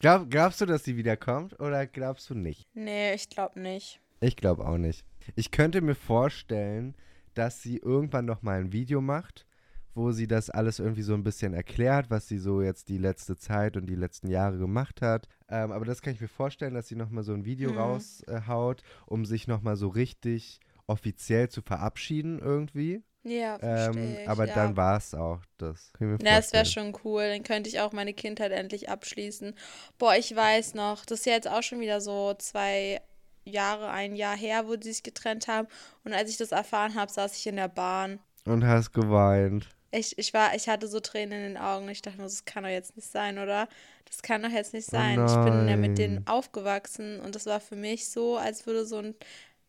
Glaub, 0.00 0.28
glaubst 0.30 0.60
du, 0.60 0.66
dass 0.66 0.82
sie 0.82 0.96
wiederkommt 0.96 1.60
oder 1.60 1.86
glaubst 1.86 2.28
du 2.28 2.34
nicht? 2.34 2.66
Nee, 2.74 3.14
ich 3.14 3.28
glaube 3.28 3.60
nicht. 3.60 4.00
Ich 4.20 4.34
glaube 4.34 4.66
auch 4.66 4.76
nicht. 4.76 5.04
Ich 5.36 5.52
könnte 5.52 5.80
mir 5.80 5.94
vorstellen, 5.94 6.96
dass 7.34 7.62
sie 7.62 7.76
irgendwann 7.76 8.24
noch 8.24 8.42
mal 8.42 8.58
ein 8.58 8.72
Video 8.72 9.00
macht, 9.00 9.46
wo 9.94 10.12
sie 10.12 10.26
das 10.26 10.50
alles 10.50 10.78
irgendwie 10.78 11.02
so 11.02 11.14
ein 11.14 11.24
bisschen 11.24 11.54
erklärt, 11.54 12.10
was 12.10 12.28
sie 12.28 12.38
so 12.38 12.62
jetzt 12.62 12.88
die 12.88 12.98
letzte 12.98 13.36
Zeit 13.36 13.76
und 13.76 13.86
die 13.86 13.94
letzten 13.94 14.28
Jahre 14.28 14.58
gemacht 14.58 15.02
hat. 15.02 15.28
Ähm, 15.48 15.72
aber 15.72 15.84
das 15.84 16.02
kann 16.02 16.14
ich 16.14 16.20
mir 16.20 16.28
vorstellen, 16.28 16.74
dass 16.74 16.88
sie 16.88 16.96
noch 16.96 17.10
mal 17.10 17.22
so 17.22 17.32
ein 17.32 17.44
Video 17.44 17.72
mhm. 17.72 17.78
raushaut, 17.78 18.82
um 19.06 19.24
sich 19.24 19.46
noch 19.46 19.62
mal 19.62 19.76
so 19.76 19.88
richtig 19.88 20.60
offiziell 20.86 21.48
zu 21.48 21.62
verabschieden 21.62 22.38
irgendwie. 22.38 23.02
Ja, 23.22 23.58
ähm, 23.62 24.18
ich, 24.20 24.28
Aber 24.28 24.46
ja. 24.46 24.54
dann 24.54 24.76
war 24.76 24.98
es 24.98 25.14
auch 25.14 25.40
das. 25.56 25.92
Ja, 25.98 26.16
das 26.18 26.52
wäre 26.52 26.66
schon 26.66 26.94
cool. 27.04 27.26
Dann 27.26 27.42
könnte 27.42 27.70
ich 27.70 27.80
auch 27.80 27.92
meine 27.92 28.12
Kindheit 28.12 28.52
endlich 28.52 28.90
abschließen. 28.90 29.54
Boah, 29.98 30.14
ich 30.14 30.36
weiß 30.36 30.74
noch, 30.74 31.06
das 31.06 31.20
ist 31.20 31.26
ja 31.26 31.32
jetzt 31.32 31.48
auch 31.48 31.62
schon 31.62 31.80
wieder 31.80 32.02
so 32.02 32.34
zwei 32.34 33.00
Jahre, 33.44 33.90
ein 33.90 34.14
Jahr 34.14 34.36
her, 34.36 34.66
wo 34.66 34.74
sie 34.74 34.92
sich 34.92 35.02
getrennt 35.02 35.48
haben. 35.48 35.68
Und 36.04 36.12
als 36.12 36.28
ich 36.28 36.36
das 36.36 36.52
erfahren 36.52 36.94
habe, 36.94 37.10
saß 37.10 37.36
ich 37.36 37.46
in 37.46 37.56
der 37.56 37.68
Bahn. 37.68 38.18
Und 38.44 38.66
hast 38.66 38.92
geweint. 38.92 39.73
Ich, 39.94 40.18
ich 40.18 40.34
war, 40.34 40.54
ich 40.54 40.68
hatte 40.68 40.88
so 40.88 41.00
Tränen 41.00 41.32
in 41.32 41.54
den 41.54 41.56
Augen. 41.56 41.88
Ich 41.88 42.02
dachte 42.02 42.18
mir, 42.18 42.24
das 42.24 42.44
kann 42.44 42.64
doch 42.64 42.70
jetzt 42.70 42.96
nicht 42.96 43.10
sein, 43.10 43.38
oder? 43.38 43.68
Das 44.04 44.22
kann 44.22 44.42
doch 44.42 44.50
jetzt 44.50 44.74
nicht 44.74 44.88
sein. 44.88 45.20
Oh 45.20 45.26
ich 45.26 45.44
bin 45.44 45.68
ja 45.68 45.76
mit 45.76 45.98
denen 45.98 46.26
aufgewachsen 46.26 47.20
und 47.20 47.34
das 47.34 47.46
war 47.46 47.60
für 47.60 47.76
mich 47.76 48.08
so, 48.08 48.36
als 48.36 48.66
würde 48.66 48.86
so 48.86 48.98
ein. 48.98 49.14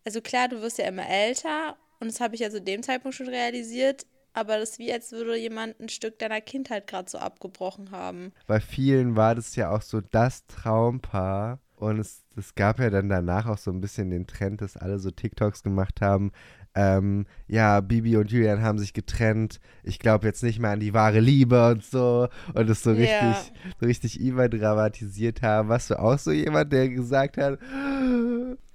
Also 0.03 0.21
klar, 0.21 0.47
du 0.47 0.61
wirst 0.61 0.77
ja 0.77 0.85
immer 0.85 1.07
älter 1.07 1.77
und 1.99 2.11
das 2.11 2.19
habe 2.19 2.35
ich 2.35 2.41
ja 2.41 2.49
zu 2.49 2.61
dem 2.61 2.83
Zeitpunkt 2.83 3.15
schon 3.15 3.29
realisiert. 3.29 4.05
Aber 4.33 4.59
das 4.59 4.71
ist 4.71 4.79
wie, 4.79 4.91
als 4.91 5.13
würde 5.13 5.37
jemand 5.37 5.79
ein 5.79 5.87
Stück 5.87 6.19
deiner 6.19 6.41
Kindheit 6.41 6.87
gerade 6.87 7.09
so 7.09 7.17
abgebrochen 7.17 7.91
haben. 7.91 8.33
Bei 8.47 8.59
vielen 8.59 9.15
war 9.15 9.33
das 9.33 9.55
ja 9.55 9.71
auch 9.71 9.81
so 9.81 10.01
das 10.01 10.45
Traumpaar. 10.47 11.59
Und 11.77 11.99
es, 11.99 12.23
es 12.35 12.55
gab 12.55 12.79
ja 12.79 12.89
dann 12.89 13.09
danach 13.09 13.47
auch 13.47 13.57
so 13.57 13.71
ein 13.71 13.81
bisschen 13.81 14.09
den 14.09 14.27
Trend, 14.27 14.61
dass 14.61 14.77
alle 14.77 14.99
so 14.99 15.11
TikToks 15.11 15.63
gemacht 15.63 16.01
haben. 16.01 16.31
Ähm, 16.75 17.25
ja, 17.47 17.79
Bibi 17.79 18.17
und 18.17 18.31
Julian 18.31 18.61
haben 18.61 18.77
sich 18.77 18.93
getrennt. 18.93 19.61
Ich 19.83 19.97
glaube 19.97 20.27
jetzt 20.27 20.43
nicht 20.43 20.59
mehr 20.59 20.71
an 20.71 20.81
die 20.81 20.93
wahre 20.93 21.21
Liebe 21.21 21.69
und 21.69 21.83
so. 21.83 22.27
Und 22.53 22.69
es 22.69 22.83
so 22.83 22.91
richtig, 22.91 23.07
ja. 23.09 23.45
so 23.79 23.85
richtig 23.85 24.19
überdramatisiert 24.19 25.41
haben. 25.41 25.69
Warst 25.69 25.89
du 25.89 25.99
auch 25.99 26.19
so 26.19 26.31
jemand, 26.31 26.71
der 26.71 26.89
gesagt 26.89 27.37
hat? 27.37 27.59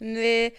Nee, 0.02 0.54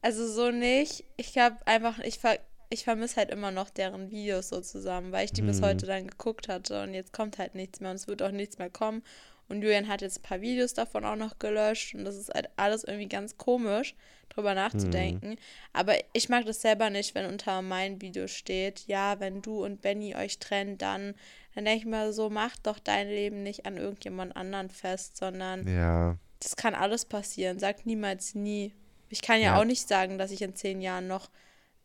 also 0.00 0.26
so 0.26 0.50
nicht. 0.50 1.04
Ich 1.18 1.36
habe 1.36 1.56
einfach, 1.66 1.98
ich, 1.98 2.18
ver 2.18 2.38
ich 2.70 2.84
vermisse 2.84 3.16
halt 3.16 3.30
immer 3.30 3.50
noch 3.50 3.70
deren 3.70 4.10
Videos 4.10 4.48
so 4.48 4.60
zusammen, 4.60 5.12
weil 5.12 5.26
ich 5.26 5.32
die 5.32 5.42
hm. 5.42 5.48
bis 5.48 5.60
mhm. 5.60 5.66
heute 5.66 5.86
dann 5.86 6.06
geguckt 6.06 6.48
hatte 6.48 6.82
und 6.82 6.94
jetzt 6.94 7.12
kommt 7.12 7.38
halt 7.38 7.54
nichts 7.54 7.80
mehr 7.80 7.90
und 7.90 7.96
es 7.96 8.08
wird 8.08 8.22
auch 8.22 8.30
nichts 8.30 8.58
mehr 8.58 8.70
kommen. 8.70 9.02
Und 9.48 9.62
Julian 9.62 9.88
hat 9.88 10.02
jetzt 10.02 10.18
ein 10.18 10.22
paar 10.22 10.40
Videos 10.40 10.74
davon 10.74 11.04
auch 11.04 11.16
noch 11.16 11.38
gelöscht 11.38 11.94
und 11.94 12.04
das 12.04 12.16
ist 12.16 12.34
halt 12.34 12.48
alles 12.56 12.84
irgendwie 12.84 13.08
ganz 13.08 13.36
komisch, 13.36 13.94
drüber 14.28 14.54
nachzudenken. 14.54 15.30
Mhm. 15.30 15.38
Aber 15.72 15.94
ich 16.12 16.28
mag 16.28 16.44
das 16.46 16.60
selber 16.60 16.90
nicht, 16.90 17.14
wenn 17.14 17.26
unter 17.26 17.62
meinem 17.62 18.00
Video 18.00 18.26
steht, 18.26 18.84
ja, 18.86 19.20
wenn 19.20 19.42
du 19.42 19.64
und 19.64 19.82
Benny 19.82 20.16
euch 20.16 20.38
trennt, 20.38 20.82
dann, 20.82 21.14
dann 21.54 21.64
denke 21.64 21.80
ich 21.80 21.86
mir 21.86 22.12
so, 22.12 22.28
mach 22.28 22.56
doch 22.58 22.78
dein 22.78 23.08
Leben 23.08 23.42
nicht 23.42 23.66
an 23.66 23.76
irgendjemand 23.76 24.36
anderen 24.36 24.68
fest, 24.68 25.16
sondern 25.16 25.66
ja. 25.68 26.16
das 26.40 26.56
kann 26.56 26.74
alles 26.74 27.04
passieren. 27.04 27.58
Sag 27.58 27.86
niemals 27.86 28.34
nie. 28.34 28.74
Ich 29.08 29.22
kann 29.22 29.40
ja, 29.40 29.54
ja, 29.54 29.60
auch 29.60 29.64
nicht 29.64 29.86
sagen, 29.86 30.18
dass 30.18 30.32
ich 30.32 30.42
in 30.42 30.56
zehn 30.56 30.80
Jahren 30.80 31.06
noch 31.06 31.30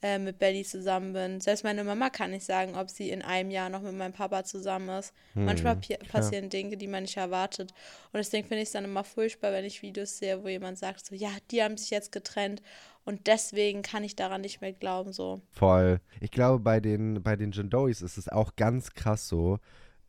äh, 0.02 0.18
mit 0.18 0.40
Belly 0.40 0.64
zusammen 0.64 1.14
bin. 1.14 1.42
Selbst 1.42 1.64
meine 1.64 1.84
Mama 1.84 2.10
kann 2.10 2.32
nicht 2.32 2.46
sagen, 2.46 2.76
ob 2.76 2.90
sie 2.90 3.10
in 3.10 3.22
einem 3.22 3.52
Jahr 3.52 3.70
noch 3.70 3.82
mit 3.82 3.94
meinem 3.94 4.14
Papa 4.14 4.44
zusammen 4.44 4.90
ist. 4.90 5.14
Hm, 5.34 5.46
Manchmal 5.46 5.78
passieren 6.12 6.50
Dinge, 6.50 6.78
die 6.78 6.88
man 6.88 7.04
nicht 7.04 7.18
erwartet. 7.18 7.72
Und 8.12 8.18
deswegen 8.18 8.48
finde 8.48 8.64
ich 8.64 8.70
es 8.70 8.74
dann 8.74 8.86
immer 8.86 9.04
furchtbar, 9.04 9.52
wenn 9.52 9.66
ich 9.66 9.82
Videos 9.82 10.18
sehe, 10.18 10.44
wo 10.44 10.48
jemand 10.48 10.78
sagt 10.78 11.06
so, 11.06 11.16
ja, 11.16 11.30
die 11.52 11.62
haben 11.62 11.78
sich 11.78 11.92
jetzt 11.92 12.12
getrennt 12.12 12.62
und 13.04 13.28
deswegen 13.28 13.82
kann 13.82 14.04
ich 14.04 14.16
daran 14.16 14.42
nicht 14.42 14.62
mehr 14.62 14.74
glauben 14.74 15.14
so. 15.14 15.42
Voll. 15.52 16.00
Ich 16.20 16.32
glaube, 16.32 16.60
bei 16.60 16.80
den, 16.80 17.22
bei 17.24 17.36
den 17.36 17.52
Jendois 17.52 18.02
ist 18.02 18.18
es 18.18 18.28
auch 18.28 18.56
ganz 18.56 18.94
krass 18.94 19.28
so, 19.28 19.60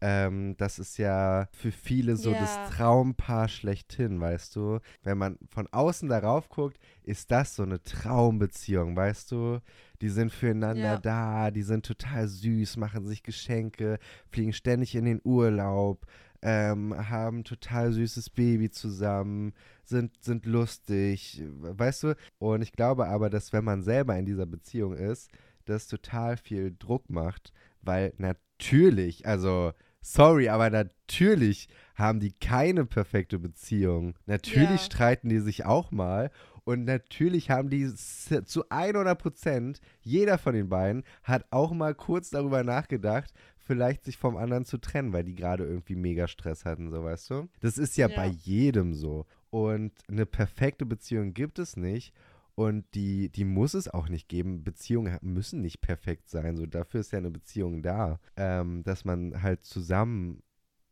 ähm, 0.04 0.56
das 0.56 0.80
ist 0.80 0.98
ja 0.98 1.46
für 1.52 1.70
viele 1.70 2.16
so 2.16 2.32
ja. 2.32 2.40
das 2.40 2.70
Traumpaar 2.70 3.46
schlechthin, 3.46 4.20
weißt 4.20 4.56
du? 4.56 4.80
Wenn 5.04 5.16
man 5.16 5.38
von 5.48 5.68
außen 5.68 6.08
darauf 6.08 6.48
guckt, 6.48 6.76
ist 7.04 7.30
das 7.30 7.54
so 7.54 7.62
eine 7.62 7.80
Traumbeziehung, 7.84 8.96
weißt 8.96 9.30
du? 9.30 9.60
Die 10.00 10.08
sind 10.08 10.32
füreinander 10.32 10.82
ja. 10.82 10.98
da, 10.98 11.50
die 11.52 11.62
sind 11.62 11.86
total 11.86 12.26
süß, 12.26 12.78
machen 12.78 13.06
sich 13.06 13.22
Geschenke, 13.22 14.00
fliegen 14.28 14.52
ständig 14.52 14.96
in 14.96 15.04
den 15.04 15.20
Urlaub, 15.22 16.04
ähm, 16.42 16.96
haben 17.08 17.44
total 17.44 17.92
süßes 17.92 18.30
Baby 18.30 18.70
zusammen, 18.70 19.52
sind, 19.84 20.20
sind 20.20 20.46
lustig, 20.46 21.44
weißt 21.46 22.02
du? 22.02 22.16
Und 22.40 22.62
ich 22.62 22.72
glaube 22.72 23.06
aber, 23.06 23.30
dass 23.30 23.52
wenn 23.52 23.62
man 23.62 23.84
selber 23.84 24.18
in 24.18 24.26
dieser 24.26 24.46
Beziehung 24.46 24.94
ist, 24.94 25.30
das 25.64 25.86
total 25.86 26.36
viel 26.36 26.74
Druck 26.76 27.08
macht, 27.08 27.52
weil 27.82 28.12
natürlich, 28.18 29.26
also 29.26 29.72
sorry, 30.02 30.48
aber 30.48 30.68
natürlich 30.70 31.68
haben 31.94 32.20
die 32.20 32.32
keine 32.32 32.84
perfekte 32.84 33.38
Beziehung. 33.38 34.14
Natürlich 34.26 34.70
ja. 34.70 34.78
streiten 34.78 35.28
die 35.28 35.40
sich 35.40 35.64
auch 35.64 35.90
mal. 35.90 36.30
Und 36.64 36.84
natürlich 36.84 37.50
haben 37.50 37.70
die 37.70 37.92
zu 37.94 38.68
100 38.68 39.18
Prozent, 39.18 39.80
jeder 40.00 40.38
von 40.38 40.54
den 40.54 40.68
beiden 40.68 41.02
hat 41.24 41.46
auch 41.50 41.72
mal 41.72 41.94
kurz 41.94 42.30
darüber 42.30 42.62
nachgedacht, 42.62 43.32
vielleicht 43.56 44.04
sich 44.04 44.16
vom 44.16 44.36
anderen 44.36 44.64
zu 44.64 44.78
trennen, 44.78 45.12
weil 45.12 45.24
die 45.24 45.34
gerade 45.34 45.64
irgendwie 45.64 45.96
mega 45.96 46.28
Stress 46.28 46.64
hatten, 46.64 46.90
so 46.90 47.02
weißt 47.02 47.30
du? 47.30 47.48
Das 47.60 47.78
ist 47.78 47.96
ja, 47.96 48.08
Ja. 48.08 48.16
bei 48.16 48.26
jedem 48.26 48.94
so. 48.94 49.26
Und 49.50 49.92
eine 50.08 50.26
perfekte 50.26 50.86
Beziehung 50.86 51.34
gibt 51.34 51.58
es 51.58 51.76
nicht. 51.76 52.12
Und 52.54 52.84
die, 52.94 53.30
die 53.30 53.44
muss 53.44 53.74
es 53.74 53.88
auch 53.88 54.08
nicht 54.08 54.28
geben. 54.28 54.62
Beziehungen 54.62 55.18
müssen 55.22 55.62
nicht 55.62 55.80
perfekt 55.80 56.28
sein. 56.28 56.56
So, 56.56 56.66
dafür 56.66 57.00
ist 57.00 57.12
ja 57.12 57.18
eine 57.18 57.30
Beziehung 57.30 57.82
da. 57.82 58.20
Ähm, 58.36 58.82
dass 58.82 59.04
man 59.04 59.42
halt 59.42 59.64
zusammen 59.64 60.42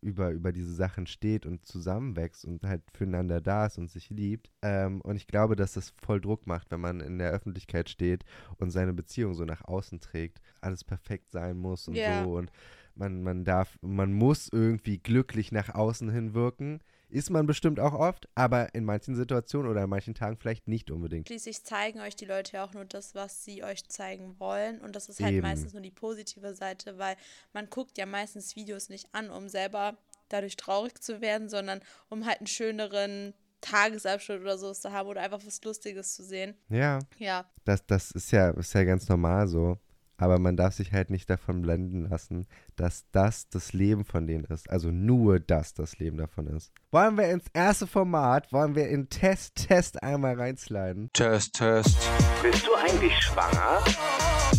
über, 0.03 0.31
über 0.31 0.53
diese 0.53 0.73
Sachen 0.73 1.07
steht 1.07 1.45
und 1.45 1.67
zusammenwächst 1.67 2.45
und 2.45 2.65
halt 2.65 2.83
füreinander 2.95 3.41
da 3.41 3.67
ist 3.67 3.79
und 3.79 3.91
sich 3.91 4.09
liebt. 4.11 4.51
Ähm, 4.63 5.01
und 5.03 5.17
ich 5.17 5.27
glaube, 5.27 5.57
dass 5.57 5.75
das 5.75 5.91
voll 5.91 6.21
Druck 6.21 6.47
macht, 6.47 6.71
wenn 6.71 6.81
man 6.81 7.01
in 7.01 7.19
der 7.19 7.31
Öffentlichkeit 7.33 7.91
steht 7.91 8.25
und 8.57 8.71
seine 8.71 8.95
Beziehung 8.95 9.35
so 9.35 9.45
nach 9.45 9.63
außen 9.65 10.01
trägt. 10.01 10.41
Alles 10.61 10.85
perfekt 10.85 11.31
sein 11.33 11.59
muss 11.59 11.89
und 11.89 11.97
Ja. 11.97 12.25
so. 12.25 12.37
Und 12.37 12.51
man, 12.95 13.23
man 13.23 13.45
darf, 13.45 13.79
man 13.83 14.13
muss 14.13 14.49
irgendwie 14.51 14.99
glücklich 14.99 15.53
nach 15.53 15.75
außen 15.75 16.11
hin 16.11 16.33
wirken. 16.35 16.81
Ist 17.11 17.31
man 17.31 17.47
bestimmt 17.47 17.81
auch 17.81 17.95
oft, 17.95 18.29
aber 18.35 18.75
in 18.75 18.85
manchen 18.85 19.15
Situationen 19.15 19.71
oder 19.71 19.83
an 19.83 19.91
manchen 19.91 20.15
Tagen 20.15 20.37
vielleicht 20.37 20.69
nicht 20.69 20.91
unbedingt. 20.91 21.27
Schließlich 21.27 21.65
zeigen 21.65 22.01
euch 22.01 22.17
die 22.17 22.25
Leute 22.25 22.55
ja 22.55 22.65
auch 22.65 22.73
nur 22.73 22.85
das, 22.85 23.15
was 23.15 23.45
sie 23.45 23.65
euch 23.65 23.89
zeigen 23.89 24.39
wollen. 24.39 24.81
Und 24.81 24.97
das 24.97 25.09
ist 25.09 25.21
halt 25.21 25.35
Eben. 25.35 25.43
meistens 25.43 25.73
nur 25.73 25.83
die 25.83 25.91
positive 25.91 26.55
Seite, 26.55 26.99
weil 26.99 27.17
man 27.53 27.69
guckt 27.69 27.99
ja 27.99 28.07
meistens 28.07 28.55
Videos 28.57 28.89
nicht 28.89 29.09
an, 29.13 29.31
um 29.31 29.49
selber 29.49 29.99
dadurch 30.29 30.57
traurig 30.57 31.03
zu 31.03 31.21
werden, 31.21 31.49
sondern 31.49 31.81
um 32.09 32.25
halt 32.27 32.39
einen 32.39 32.47
schöneren 32.47 33.35
Tagesabschnitt 33.61 34.41
oder 34.41 34.57
so 34.59 34.73
zu 34.73 34.93
haben 34.93 35.09
oder 35.09 35.21
einfach 35.21 35.41
was 35.45 35.63
Lustiges 35.65 36.15
zu 36.15 36.25
sehen. 36.25 36.55
Ja, 36.69 37.01
Ja, 37.19 37.45
das, 37.65 37.85
das 37.87 38.11
ist 38.13 38.31
ja, 38.31 38.51
ist 38.51 38.73
ja 38.73 38.85
ganz 38.85 39.09
normal 39.09 39.49
so. 39.49 39.79
Aber 40.21 40.39
man 40.39 40.57
darf 40.57 40.75
sich 40.75 40.93
halt 40.93 41.09
nicht 41.11 41.31
davon 41.31 41.63
blenden 41.63 42.09
lassen, 42.11 42.47
dass 42.77 43.07
das 43.11 43.49
das 43.49 43.73
Leben 43.73 44.05
von 44.05 44.27
denen 44.27 44.45
ist. 44.45 44.69
Also 44.69 44.91
nur 44.91 45.41
das 45.41 45.73
das 45.73 45.99
Leben 45.99 46.19
davon 46.19 46.47
ist. 46.47 46.73
Wollen 46.91 47.17
wir 47.17 47.31
ins 47.31 47.47
erste 47.55 47.87
Format, 47.87 48.53
wollen 48.53 48.75
wir 48.75 48.89
in 48.89 49.09
Test, 49.09 49.69
Test 49.69 50.03
einmal 50.03 50.39
reinsliden? 50.39 51.11
Test, 51.15 51.55
Test, 51.55 51.97
Bist 52.43 52.67
du 52.67 52.75
eigentlich 52.75 53.15
schwanger? 53.23 53.79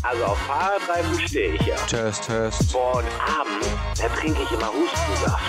Also 0.01 0.25
auf 0.25 0.37
Fahrradreifen 0.39 1.27
stehe 1.27 1.53
ich 1.53 1.61
ja. 1.61 1.75
Test, 1.87 2.23
Test, 2.25 2.73
Boah, 2.73 2.97
und 2.97 3.05
abends, 3.05 3.67
da 3.99 4.07
trinke 4.07 4.41
ich 4.41 4.51
immer 4.51 4.71
Hustensaft. 4.73 5.43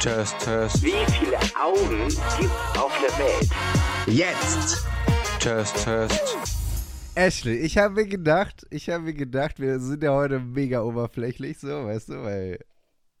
Test, 0.00 0.38
Test, 0.40 0.82
Wie 0.82 0.90
viele 1.20 1.38
Augen 1.54 2.08
gibt's 2.40 2.78
auf 2.78 2.92
der 3.00 3.18
Welt? 3.24 3.50
Jetzt! 4.06 4.84
Test, 5.38 5.84
Test, 5.84 6.61
Ashley, 7.14 7.56
ich 7.58 7.76
habe 7.76 7.94
mir 7.94 8.06
gedacht, 8.06 8.66
ich 8.70 8.88
habe 8.88 9.04
mir 9.04 9.12
gedacht, 9.12 9.60
wir 9.60 9.78
sind 9.80 10.02
ja 10.02 10.12
heute 10.14 10.40
mega 10.40 10.82
oberflächlich 10.82 11.58
so, 11.58 11.68
weißt 11.68 12.08
du, 12.08 12.22
weil 12.22 12.58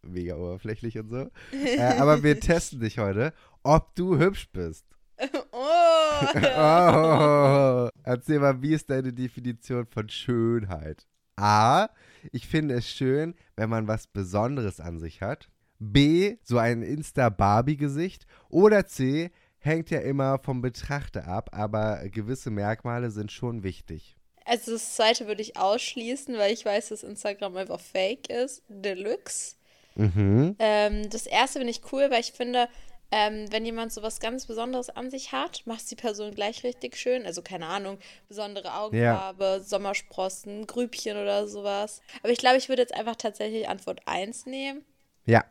mega 0.02 0.36
oberflächlich 0.36 0.98
und 0.98 1.10
so. 1.10 1.30
äh, 1.52 1.98
aber 1.98 2.22
wir 2.22 2.40
testen 2.40 2.80
dich 2.80 2.98
heute, 2.98 3.34
ob 3.62 3.94
du 3.94 4.18
hübsch 4.18 4.48
bist. 4.52 4.86
Oh! 5.54 6.26
Oh, 6.34 7.88
erzähl 8.04 8.38
mal, 8.38 8.62
wie 8.62 8.74
ist 8.74 8.88
deine 8.90 9.12
Definition 9.12 9.86
von 9.86 10.08
Schönheit? 10.08 11.06
A, 11.36 11.88
ich 12.30 12.46
finde 12.46 12.74
es 12.74 12.88
schön, 12.88 13.34
wenn 13.56 13.70
man 13.70 13.88
was 13.88 14.06
Besonderes 14.06 14.78
an 14.80 14.98
sich 14.98 15.20
hat. 15.20 15.48
B, 15.78 16.36
so 16.42 16.58
ein 16.58 16.82
Insta-Barbie-Gesicht. 16.82 18.26
Oder 18.50 18.86
C, 18.86 19.30
hängt 19.64 19.90
ja 19.90 20.00
immer 20.00 20.38
vom 20.38 20.60
Betrachter 20.60 21.26
ab, 21.26 21.50
aber 21.52 22.08
gewisse 22.08 22.50
Merkmale 22.50 23.10
sind 23.10 23.32
schon 23.32 23.62
wichtig. 23.62 24.16
Also 24.44 24.72
das 24.72 24.96
zweite 24.96 25.26
würde 25.26 25.42
ich 25.42 25.56
ausschließen, 25.56 26.36
weil 26.36 26.52
ich 26.52 26.64
weiß, 26.64 26.88
dass 26.88 27.02
Instagram 27.02 27.56
einfach 27.56 27.80
fake 27.80 28.28
ist. 28.28 28.62
Deluxe. 28.68 29.56
Mhm. 29.94 30.56
Ähm, 30.58 31.10
das 31.10 31.26
erste 31.26 31.58
finde 31.58 31.70
ich 31.70 31.92
cool, 31.92 32.10
weil 32.10 32.20
ich 32.20 32.32
finde, 32.32 32.68
ähm, 33.10 33.46
wenn 33.52 33.64
jemand 33.64 33.92
so 33.92 34.02
was 34.02 34.20
ganz 34.20 34.46
Besonderes 34.46 34.88
an 34.88 35.10
sich 35.10 35.32
hat, 35.32 35.62
macht 35.66 35.88
die 35.90 35.96
Person 35.96 36.34
gleich 36.34 36.64
richtig 36.64 36.96
schön. 36.96 37.26
Also 37.26 37.42
keine 37.42 37.66
Ahnung, 37.66 37.98
besondere 38.26 38.74
Augenfarbe, 38.74 39.62
Sommersprossen, 39.64 40.66
Grübchen 40.66 41.18
oder 41.18 41.46
sowas. 41.46 42.00
Aber 42.22 42.32
ich 42.32 42.38
glaube, 42.38 42.56
ich 42.56 42.68
würde 42.68 42.82
jetzt 42.82 42.94
einfach 42.94 43.16
tatsächlich 43.16 43.68
Antwort 43.68 44.00
1 44.06 44.46
nehmen, 44.46 44.84
Ja, 45.26 45.44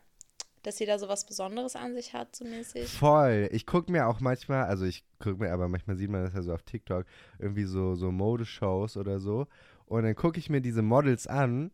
dass 0.62 0.78
jeder 0.78 0.98
so 0.98 1.08
was 1.08 1.24
Besonderes 1.26 1.76
an 1.76 1.94
sich 1.94 2.12
hat, 2.14 2.34
so 2.36 2.44
mäßig. 2.44 2.88
voll. 2.88 3.48
Ich 3.52 3.66
gucke 3.66 3.90
mir 3.90 4.06
auch 4.06 4.20
manchmal, 4.20 4.64
also 4.64 4.84
ich 4.84 5.04
gucke 5.18 5.38
mir, 5.42 5.52
aber 5.52 5.68
manchmal 5.68 5.96
sieht 5.96 6.10
man 6.10 6.24
das 6.24 6.34
ja 6.34 6.42
so 6.42 6.52
auf 6.54 6.62
TikTok, 6.62 7.04
irgendwie 7.38 7.64
so, 7.64 7.94
so 7.94 8.10
Modeshows 8.12 8.96
oder 8.96 9.20
so. 9.20 9.46
Und 9.86 10.04
dann 10.04 10.14
gucke 10.14 10.38
ich 10.38 10.48
mir 10.50 10.60
diese 10.60 10.82
Models 10.82 11.26
an 11.26 11.70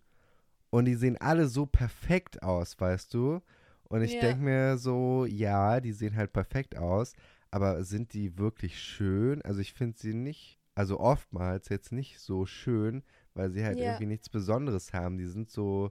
und 0.71 0.85
die 0.87 0.95
sehen 0.95 1.17
alle 1.19 1.47
so 1.49 1.67
perfekt 1.67 2.43
aus, 2.43 2.79
weißt 2.79 3.13
du? 3.15 3.41
Und 3.85 4.03
ich 4.03 4.15
Ja. 4.15 4.21
denke 4.21 4.43
mir 4.45 4.77
so, 4.79 5.25
ja, 5.27 5.81
die 5.81 5.93
sehen 5.93 6.17
halt 6.17 6.33
perfekt 6.33 6.77
aus, 6.77 7.15
aber 7.51 7.83
sind 7.85 8.13
die 8.13 8.37
wirklich 8.39 8.79
schön? 8.83 9.41
Also 9.43 9.61
ich 9.61 9.73
finde 9.73 9.99
sie 9.99 10.13
nicht, 10.15 10.59
also 10.75 11.01
oftmals 11.01 11.69
jetzt 11.71 11.93
nicht 11.93 12.19
so 12.21 12.45
schön, 12.45 13.03
weil 13.35 13.51
sie 13.51 13.65
halt 13.65 13.79
Ja. 13.81 13.87
irgendwie 13.87 14.07
nichts 14.07 14.29
Besonderes 14.29 14.93
haben. 14.93 15.17
Die 15.17 15.27
sind 15.27 15.49
so, 15.51 15.91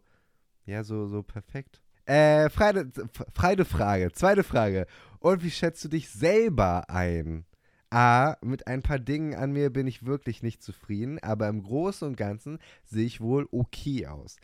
ja, 0.66 0.84
so, 0.84 1.08
so 1.08 1.24
perfekt. 1.24 1.82
Äh, 2.08 2.50
freie, 2.50 2.90
freie 3.34 3.66
Frage, 3.66 4.14
zweite 4.14 4.44
Frage. 4.44 4.88
Und 5.20 5.44
wie 5.44 5.52
schätzt 5.52 5.84
du 5.84 5.90
dich 5.90 6.10
selber 6.10 6.90
ein? 6.90 7.44
A, 7.90 8.38
mit 8.42 8.66
ein 8.68 8.82
paar 8.82 9.00
Dingen 9.00 9.36
an 9.36 9.52
mir 9.52 9.70
bin 9.72 9.88
ich 9.88 10.06
wirklich 10.06 10.42
nicht 10.42 10.64
zufrieden, 10.64 11.20
aber 11.20 11.50
im 11.50 11.64
Großen 11.64 12.08
und 12.08 12.16
Ganzen 12.16 12.60
sehe 12.86 13.06
ich 13.06 13.20
wohl 13.20 13.48
okay 13.52 14.08
aus. 14.08 14.38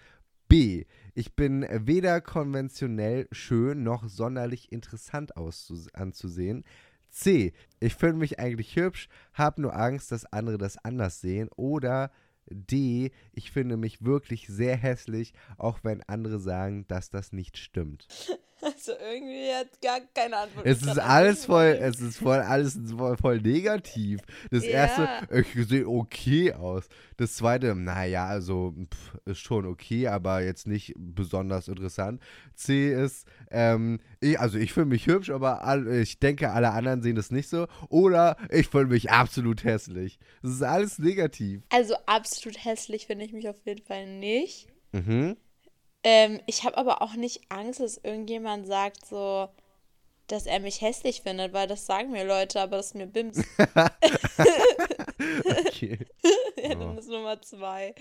B, 0.50 0.84
ich 1.14 1.36
bin 1.36 1.66
weder 1.72 2.20
konventionell 2.20 3.28
schön 3.32 3.84
noch 3.84 4.10
sonderlich 4.10 4.72
interessant 4.74 5.32
anzusehen. 5.38 6.66
C, 7.12 7.54
ich 7.80 7.96
finde 7.96 8.18
mich 8.18 8.40
eigentlich 8.40 8.76
hübsch, 8.76 9.08
habe 9.34 9.62
nur 9.62 9.74
Angst, 9.74 10.12
dass 10.12 10.26
andere 10.26 10.58
das 10.58 10.78
anders 10.84 11.22
sehen. 11.22 11.48
Oder 11.56 12.12
D, 12.50 13.12
ich 13.32 13.52
finde 13.52 13.78
mich 13.78 14.04
wirklich 14.04 14.48
sehr 14.48 14.76
hässlich, 14.76 15.34
auch 15.58 15.80
wenn 15.84 16.04
andere 16.04 16.40
sagen, 16.40 16.86
dass 16.88 17.10
das 17.10 17.34
nicht 17.34 17.58
stimmt. 17.58 18.08
Also 18.64 18.94
irgendwie 18.94 19.52
hat 19.54 19.82
gar 19.82 20.00
keine 20.14 20.38
Antwort. 20.38 20.66
Es 20.66 20.82
ist 20.82 20.98
alles 20.98 21.46
voll, 21.46 21.78
es 21.82 22.00
ist 22.00 22.18
voll 22.18 22.40
alles 22.40 22.80
voll, 22.96 23.18
voll 23.18 23.42
negativ. 23.42 24.22
Das 24.52 24.64
Ja. 24.66 24.72
erste, 24.72 25.10
ich 25.32 25.68
sehe 25.68 25.88
okay 25.88 26.54
aus. 26.54 26.88
Das 27.18 27.36
zweite, 27.36 27.76
naja, 27.76 28.26
also 28.28 28.74
pff, 28.94 29.18
ist 29.26 29.40
schon 29.40 29.66
okay, 29.66 30.08
aber 30.08 30.42
jetzt 30.42 30.66
nicht 30.68 30.94
besonders 30.98 31.68
interessant. 31.68 32.22
C 32.56 32.94
ist, 32.94 33.28
ähm, 33.52 34.00
ich, 34.22 34.40
also 34.40 34.58
ich 34.58 34.72
fühle 34.72 34.86
mich 34.86 35.08
hübsch, 35.08 35.30
aber 35.30 35.64
all, 35.64 35.88
ich 35.96 36.20
denke, 36.20 36.52
alle 36.52 36.72
anderen 36.72 37.02
sehen 37.02 37.16
das 37.16 37.32
nicht 37.32 37.50
so. 37.50 37.68
Oder 37.90 38.38
ich 38.50 38.68
fühle 38.70 38.88
mich 38.88 39.12
absolut 39.12 39.64
hässlich. 39.64 40.20
Das 40.42 40.52
ist 40.54 40.64
alles 40.64 41.00
negativ. 41.00 41.62
Also 41.70 41.96
absolut 42.06 42.64
hässlich 42.64 43.08
finde 43.08 43.26
ich 43.26 43.34
mich 43.34 43.50
auf 43.50 43.58
jeden 43.66 43.84
Fall 43.84 44.08
nicht. 44.08 44.68
Mhm. 44.94 45.36
Ähm, 46.04 46.42
ich 46.48 46.64
habe 46.64 46.78
aber 46.78 47.02
auch 47.02 47.14
nicht 47.16 47.42
Angst, 47.50 47.80
dass 47.80 47.98
irgendjemand 47.98 48.68
sagt 48.68 49.06
so, 49.06 49.50
dass 50.28 50.46
er 50.46 50.60
mich 50.60 50.82
hässlich 50.82 51.22
findet, 51.22 51.54
weil 51.54 51.68
das 51.68 51.86
sagen 51.86 52.12
mir 52.12 52.26
Leute, 52.26 52.62
aber 52.62 52.78
das 52.78 52.88
ist 52.88 52.96
mir 52.96 53.08
Bims. 53.08 53.44
Okay. 55.46 56.00
ja, 56.58 56.76
dann 56.76 56.98
ist 56.98 57.10
Nummer 57.10 57.42
zwei. 57.42 57.94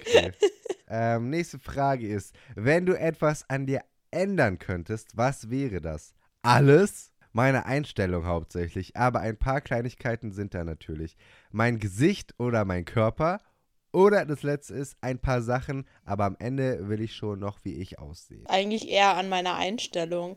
Okay. 0.00 0.32
ähm, 0.88 1.30
nächste 1.30 1.58
Frage 1.58 2.06
ist, 2.06 2.34
wenn 2.54 2.86
du 2.86 2.98
etwas 2.98 3.48
an 3.48 3.66
dir 3.66 3.82
ändern 4.10 4.58
könntest, 4.58 5.16
was 5.16 5.50
wäre 5.50 5.80
das? 5.80 6.14
Alles? 6.42 7.12
Meine 7.32 7.66
Einstellung 7.66 8.26
hauptsächlich, 8.26 8.96
aber 8.96 9.20
ein 9.20 9.36
paar 9.36 9.60
Kleinigkeiten 9.60 10.30
sind 10.30 10.54
da 10.54 10.62
natürlich. 10.62 11.16
Mein 11.50 11.78
Gesicht 11.78 12.34
oder 12.38 12.64
mein 12.64 12.84
Körper 12.84 13.40
oder 13.94 14.26
das 14.26 14.42
letzte 14.42 14.74
ist 14.74 14.96
ein 15.00 15.18
paar 15.18 15.40
Sachen, 15.40 15.86
aber 16.04 16.24
am 16.24 16.36
Ende 16.40 16.88
will 16.88 17.00
ich 17.00 17.14
schon 17.14 17.38
noch, 17.38 17.58
wie 17.62 17.74
ich 17.74 17.98
aussehe. 17.98 18.42
Eigentlich 18.46 18.88
eher 18.88 19.16
an 19.16 19.28
meiner 19.28 19.54
Einstellung. 19.54 20.36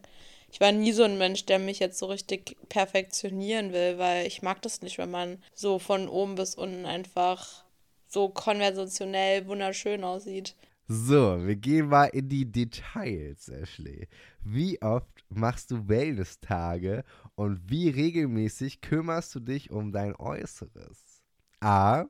Ich 0.51 0.61
war 0.61 0.71
nie 0.71 0.91
so 0.91 1.03
ein 1.03 1.17
Mensch, 1.17 1.45
der 1.45 1.59
mich 1.59 1.79
jetzt 1.79 1.97
so 1.97 2.05
richtig 2.05 2.55
perfektionieren 2.69 3.73
will, 3.73 3.97
weil 3.97 4.27
ich 4.27 4.43
mag 4.43 4.61
das 4.61 4.81
nicht, 4.81 4.97
wenn 4.97 5.11
man 5.11 5.43
so 5.53 5.79
von 5.79 6.07
oben 6.07 6.35
bis 6.35 6.55
unten 6.55 6.85
einfach 6.85 7.65
so 8.07 8.29
konversationell 8.29 9.47
wunderschön 9.47 10.03
aussieht. 10.03 10.55
So, 10.87 11.45
wir 11.45 11.55
gehen 11.57 11.87
mal 11.89 12.05
in 12.05 12.29
die 12.29 12.49
Details, 12.49 13.49
Ashley. 13.49 14.07
Wie 14.41 14.81
oft 14.81 15.09
machst 15.29 15.71
du 15.71 15.89
Wellness-Tage 15.89 17.03
und 17.35 17.59
wie 17.69 17.89
regelmäßig 17.89 18.79
kümmerst 18.79 19.35
du 19.35 19.41
dich 19.41 19.69
um 19.69 19.91
dein 19.91 20.15
Äußeres? 20.15 21.23
A. 21.59 22.05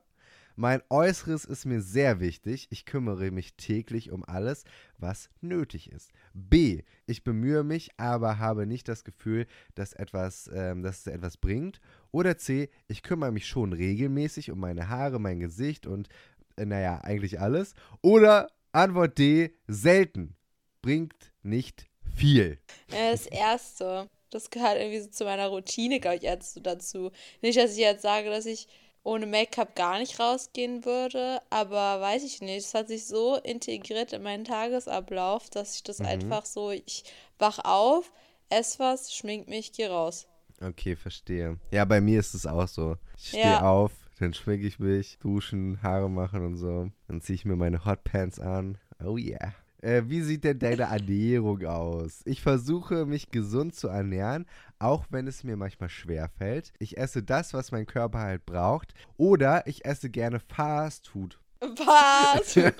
Mein 0.60 0.82
Äußeres 0.90 1.44
ist 1.44 1.66
mir 1.66 1.80
sehr 1.80 2.18
wichtig. 2.18 2.66
Ich 2.70 2.84
kümmere 2.84 3.30
mich 3.30 3.54
täglich 3.54 4.10
um 4.10 4.24
alles, 4.24 4.64
was 4.96 5.30
nötig 5.40 5.92
ist. 5.92 6.10
B. 6.34 6.82
Ich 7.06 7.22
bemühe 7.22 7.62
mich, 7.62 7.90
aber 7.96 8.40
habe 8.40 8.66
nicht 8.66 8.88
das 8.88 9.04
Gefühl, 9.04 9.46
dass, 9.76 9.92
etwas, 9.92 10.50
ähm, 10.52 10.82
dass 10.82 10.98
es 10.98 11.06
etwas 11.06 11.36
bringt. 11.36 11.80
Oder 12.10 12.38
C. 12.38 12.70
Ich 12.88 13.04
kümmere 13.04 13.30
mich 13.30 13.46
schon 13.46 13.72
regelmäßig 13.72 14.50
um 14.50 14.58
meine 14.58 14.88
Haare, 14.88 15.20
mein 15.20 15.38
Gesicht 15.38 15.86
und, 15.86 16.08
äh, 16.56 16.66
naja, 16.66 17.02
eigentlich 17.04 17.38
alles. 17.38 17.74
Oder 18.02 18.48
Antwort 18.72 19.16
D, 19.16 19.54
selten. 19.68 20.34
Bringt 20.82 21.30
nicht 21.44 21.86
viel. 22.16 22.58
Das 22.88 23.26
erste. 23.28 24.10
Das 24.30 24.50
gehört 24.50 24.78
irgendwie 24.78 25.02
so 25.02 25.08
zu 25.08 25.24
meiner 25.24 25.46
Routine, 25.46 26.00
glaube 26.00 26.16
ich, 26.16 26.62
dazu. 26.62 27.12
Nicht, 27.42 27.56
dass 27.56 27.74
ich 27.74 27.78
jetzt 27.78 28.02
sage, 28.02 28.28
dass 28.28 28.44
ich 28.44 28.66
ohne 29.04 29.26
Make-up 29.26 29.74
gar 29.74 29.98
nicht 29.98 30.20
rausgehen 30.20 30.84
würde, 30.84 31.40
aber 31.50 32.00
weiß 32.00 32.24
ich 32.24 32.40
nicht. 32.42 32.66
Es 32.66 32.74
hat 32.74 32.88
sich 32.88 33.06
so 33.06 33.36
integriert 33.36 34.12
in 34.12 34.22
meinen 34.22 34.44
Tagesablauf, 34.44 35.48
dass 35.50 35.76
ich 35.76 35.82
das 35.82 36.00
einfach 36.00 36.44
so, 36.44 36.70
ich 36.70 37.04
wach 37.38 37.58
auf, 37.64 38.12
esse 38.50 38.78
was, 38.80 39.14
schmink 39.14 39.48
mich, 39.48 39.72
geh 39.72 39.86
raus. 39.86 40.26
Okay, 40.60 40.96
verstehe. 40.96 41.58
Ja, 41.70 41.84
bei 41.84 42.00
mir 42.00 42.18
ist 42.20 42.34
es 42.34 42.46
auch 42.46 42.66
so. 42.68 42.96
Ich 43.16 43.28
stehe 43.28 43.44
Ja. 43.44 43.70
auf, 43.70 43.92
dann 44.18 44.34
schminke 44.34 44.66
ich 44.66 44.78
mich, 44.78 45.18
duschen, 45.20 45.80
Haare 45.82 46.10
machen 46.10 46.44
und 46.44 46.56
so. 46.56 46.90
Dann 47.06 47.20
ziehe 47.20 47.36
ich 47.36 47.44
mir 47.44 47.56
meine 47.56 47.84
Hotpants 47.84 48.40
an. 48.40 48.78
Oh 49.04 49.16
yeah. 49.16 49.54
Äh, 49.80 50.02
wie 50.06 50.22
sieht 50.22 50.44
denn 50.44 50.58
deine 50.58 50.82
Ernährung 50.84 51.64
aus? 51.64 52.22
Ich 52.24 52.42
versuche, 52.42 53.06
mich 53.06 53.30
gesund 53.30 53.74
zu 53.74 53.88
ernähren, 53.88 54.46
auch 54.78 55.04
wenn 55.10 55.26
es 55.26 55.44
mir 55.44 55.56
manchmal 55.56 55.88
schwer 55.88 56.28
fällt. 56.28 56.72
Ich 56.78 56.98
esse 56.98 57.22
das, 57.22 57.54
was 57.54 57.70
mein 57.70 57.86
Körper 57.86 58.18
halt 58.20 58.44
braucht. 58.44 58.92
Oder 59.16 59.66
ich 59.66 59.84
esse 59.84 60.10
gerne 60.10 60.40
Fast 60.40 61.08
Food. 61.08 61.38
Was? 61.60 62.54
das 62.54 62.76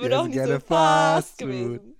wird 0.00 0.12
auch 0.12 0.24
nicht 0.24 0.34
gerne 0.34 0.54
so 0.54 0.60
fast 0.60 1.40
Fast 1.40 1.40
Food. 1.40 1.48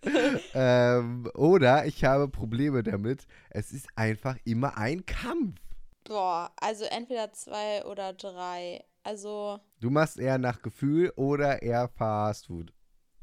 gewesen. 0.00 0.40
ähm, 0.54 1.30
oder 1.34 1.86
ich 1.86 2.04
habe 2.04 2.28
Probleme 2.28 2.82
damit. 2.82 3.26
Es 3.50 3.72
ist 3.72 3.88
einfach 3.94 4.36
immer 4.44 4.76
ein 4.76 5.06
Kampf. 5.06 5.60
Boah, 6.04 6.50
also 6.60 6.84
entweder 6.84 7.32
zwei 7.32 7.84
oder 7.84 8.12
drei. 8.12 8.84
Also, 9.04 9.58
Du 9.80 9.90
machst 9.90 10.18
eher 10.18 10.38
nach 10.38 10.62
Gefühl 10.62 11.12
oder 11.16 11.62
eher 11.62 11.88
Fast 11.88 12.46
Food. 12.46 12.72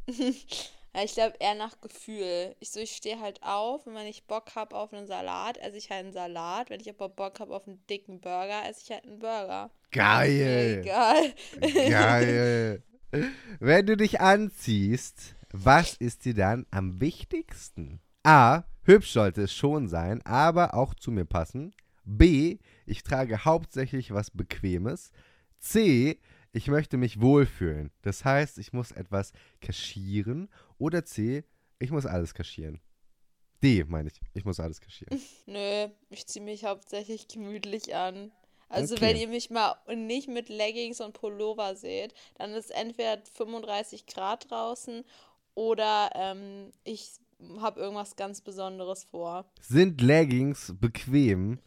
ja, 0.93 1.03
ich 1.03 1.13
glaube 1.13 1.35
eher 1.39 1.55
nach 1.55 1.79
Gefühl. 1.81 2.55
Ich 2.59 2.71
so, 2.71 2.79
ich 2.79 2.95
stehe 2.95 3.19
halt 3.19 3.41
auf 3.43 3.87
und 3.87 3.95
wenn 3.95 4.07
ich 4.07 4.25
Bock 4.25 4.55
habe 4.55 4.75
auf 4.75 4.93
einen 4.93 5.07
Salat, 5.07 5.57
esse 5.57 5.77
ich 5.77 5.89
halt 5.89 6.05
einen 6.05 6.13
Salat. 6.13 6.69
Wenn 6.69 6.81
ich 6.81 6.89
aber 6.89 7.09
Bock 7.09 7.39
habe 7.39 7.55
auf 7.55 7.67
einen 7.67 7.85
dicken 7.87 8.19
Burger, 8.19 8.67
esse 8.67 8.81
ich 8.83 8.91
halt 8.91 9.05
einen 9.05 9.19
Burger. 9.19 9.71
Geil. 9.91 10.81
Egal. 10.81 11.33
Geil. 11.89 12.83
Wenn 13.59 13.85
du 13.85 13.97
dich 13.97 14.21
anziehst, 14.21 15.35
was 15.51 15.95
ist 15.95 16.25
dir 16.25 16.35
dann 16.35 16.65
am 16.69 17.01
wichtigsten? 17.01 17.99
A. 18.23 18.63
Hübsch 18.83 19.11
sollte 19.11 19.43
es 19.43 19.53
schon 19.53 19.87
sein, 19.87 20.21
aber 20.25 20.73
auch 20.73 20.93
zu 20.93 21.11
mir 21.11 21.25
passen. 21.25 21.73
B. 22.05 22.57
Ich 22.85 23.03
trage 23.03 23.45
hauptsächlich 23.45 24.13
was 24.13 24.31
Bequemes. 24.31 25.11
C. 25.59 26.19
Ich 26.51 26.67
möchte 26.67 26.97
mich 26.97 27.21
wohlfühlen. 27.21 27.91
Das 28.01 28.25
heißt, 28.25 28.57
ich 28.57 28.73
muss 28.73 28.91
etwas 28.91 29.33
kaschieren. 29.61 30.49
Oder 30.77 31.05
C. 31.05 31.43
Ich 31.77 31.91
muss 31.91 32.05
alles 32.05 32.33
kaschieren. 32.33 32.81
D, 33.63 33.83
meine 33.83 34.09
ich. 34.09 34.19
Ich 34.33 34.45
muss 34.45 34.59
alles 34.59 34.81
kaschieren. 34.81 35.19
Nö, 35.45 35.87
ich 36.09 36.25
ziehe 36.27 36.43
mich 36.43 36.65
hauptsächlich 36.65 37.27
gemütlich 37.27 37.95
an. 37.95 38.31
Also 38.69 38.95
Okay. 38.95 39.01
wenn 39.03 39.17
ihr 39.17 39.27
mich 39.27 39.49
mal 39.49 39.75
nicht 39.95 40.27
mit 40.29 40.47
Leggings 40.49 41.01
und 41.01 41.13
Pullover 41.13 41.75
seht, 41.75 42.13
dann 42.35 42.51
ist 42.53 42.69
entweder 42.71 43.19
35 43.33 44.05
Grad 44.05 44.49
draußen 44.49 45.03
oder 45.55 46.11
ähm, 46.15 46.71
ich 46.83 47.09
habe 47.59 47.79
irgendwas 47.79 48.15
ganz 48.15 48.41
Besonderes 48.41 49.03
vor. 49.05 49.51
Sind 49.61 50.01
Leggings 50.01 50.73
bequem? 50.79 51.59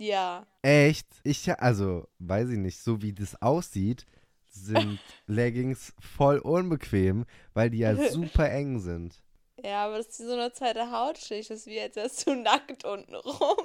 Ja. 0.00 0.46
Echt? 0.62 1.06
Ich, 1.24 1.52
also, 1.60 2.08
weiß 2.20 2.48
ich 2.48 2.58
nicht, 2.58 2.78
so 2.78 3.02
wie 3.02 3.12
das 3.12 3.40
aussieht, 3.42 4.06
sind 4.48 4.98
Leggings 5.26 5.92
voll 6.00 6.38
unbequem, 6.38 7.26
weil 7.52 7.68
die 7.68 7.78
ja 7.78 7.94
super 8.08 8.50
eng 8.50 8.80
sind. 8.80 9.22
Ja, 9.62 9.84
aber 9.84 9.98
das 9.98 10.08
ist 10.08 10.20
wie 10.20 10.24
so 10.24 10.32
eine 10.32 10.52
zweite 10.54 10.90
Hautschicht. 10.90 11.50
Das 11.50 11.60
ist 11.60 11.66
wie 11.66 11.78
als 11.78 11.96
wärst 11.96 12.26
du 12.26 12.34
nackt 12.34 12.82
unten 12.86 13.14
rum. 13.14 13.58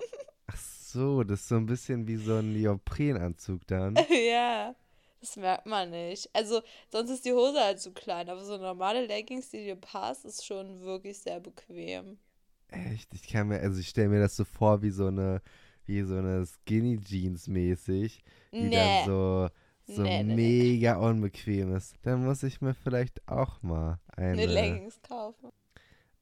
Ach 0.48 0.58
so, 0.58 1.24
das 1.24 1.39
ist 1.39 1.48
so 1.48 1.56
ein 1.56 1.68
bisschen 1.68 2.06
wie 2.06 2.18
so 2.18 2.36
ein 2.36 2.51
Neoprenanzug 2.51 3.65
dann. 3.68 3.96
ja. 4.10 4.75
Das 5.22 5.38
merkt 5.38 5.65
man 5.65 5.89
nicht. 5.89 6.30
Also, 6.34 6.62
sonst 6.92 7.12
ist 7.12 7.24
die 7.24 7.32
Hose 7.32 7.62
halt 7.62 7.80
zu 7.80 7.94
klein, 7.94 8.30
aber 8.30 8.44
so 8.44 8.58
normale 8.58 9.06
Leggings, 9.06 9.50
die 9.51 9.63
dir 9.63 9.77
passt, 9.77 10.25
ist 10.25 10.46
schon 10.46 10.82
wirklich 10.82 11.18
sehr 11.18 11.39
bequem. 11.39 12.20
Echt? 12.68 13.13
Ich 13.13 13.30
kann 13.30 13.48
mir, 13.48 13.62
also 13.62 13.79
ich 13.79 13.88
stelle 13.88 14.10
mir 14.10 14.20
das 14.20 14.36
so 14.36 14.44
vor 14.44 14.81
wie 14.81 14.92
so 14.92 15.07
eine, 15.07 15.42
wie 15.88 16.02
so 16.04 16.16
eine 16.18 16.46
Skinny 16.46 17.00
Jeans 17.00 17.48
mäßig, 17.48 18.24
die 18.52 18.62
Nee. 18.62 18.70
dann 18.76 19.06
so, 19.06 19.50
so 19.88 20.02
Nee, 20.02 20.24
nee, 20.24 20.36
mega 20.36 20.96
unbequem 20.98 21.76
ist. 21.76 21.96
Dann 22.04 22.26
muss 22.26 22.44
ich 22.44 22.62
mir 22.62 22.74
vielleicht 22.74 23.28
auch 23.28 23.62
mal 23.62 24.00
eine. 24.16 24.42
Eine 24.42 24.46
Leggings 24.46 25.02
kaufen. 25.02 25.50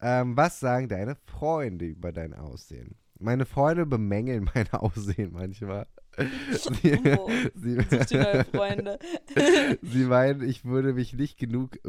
Ähm, 0.01 0.35
was 0.35 0.59
sagen 0.59 0.89
deine 0.89 1.15
Freunde 1.15 1.85
über 1.85 2.11
dein 2.11 2.33
Aussehen? 2.33 2.95
Meine 3.19 3.45
Freunde 3.45 3.85
bemängeln 3.85 4.49
mein 4.55 4.69
Aussehen 4.73 5.31
manchmal. 5.31 5.87
Sie, 6.51 6.99
Oh, 7.17 7.27
sie, 7.55 7.79
sie 9.81 10.05
meinen, 10.05 10.47
ich 10.47 10.63
würde 10.63 10.93
mich 10.93 11.13
nicht 11.13 11.39
genug, 11.39 11.79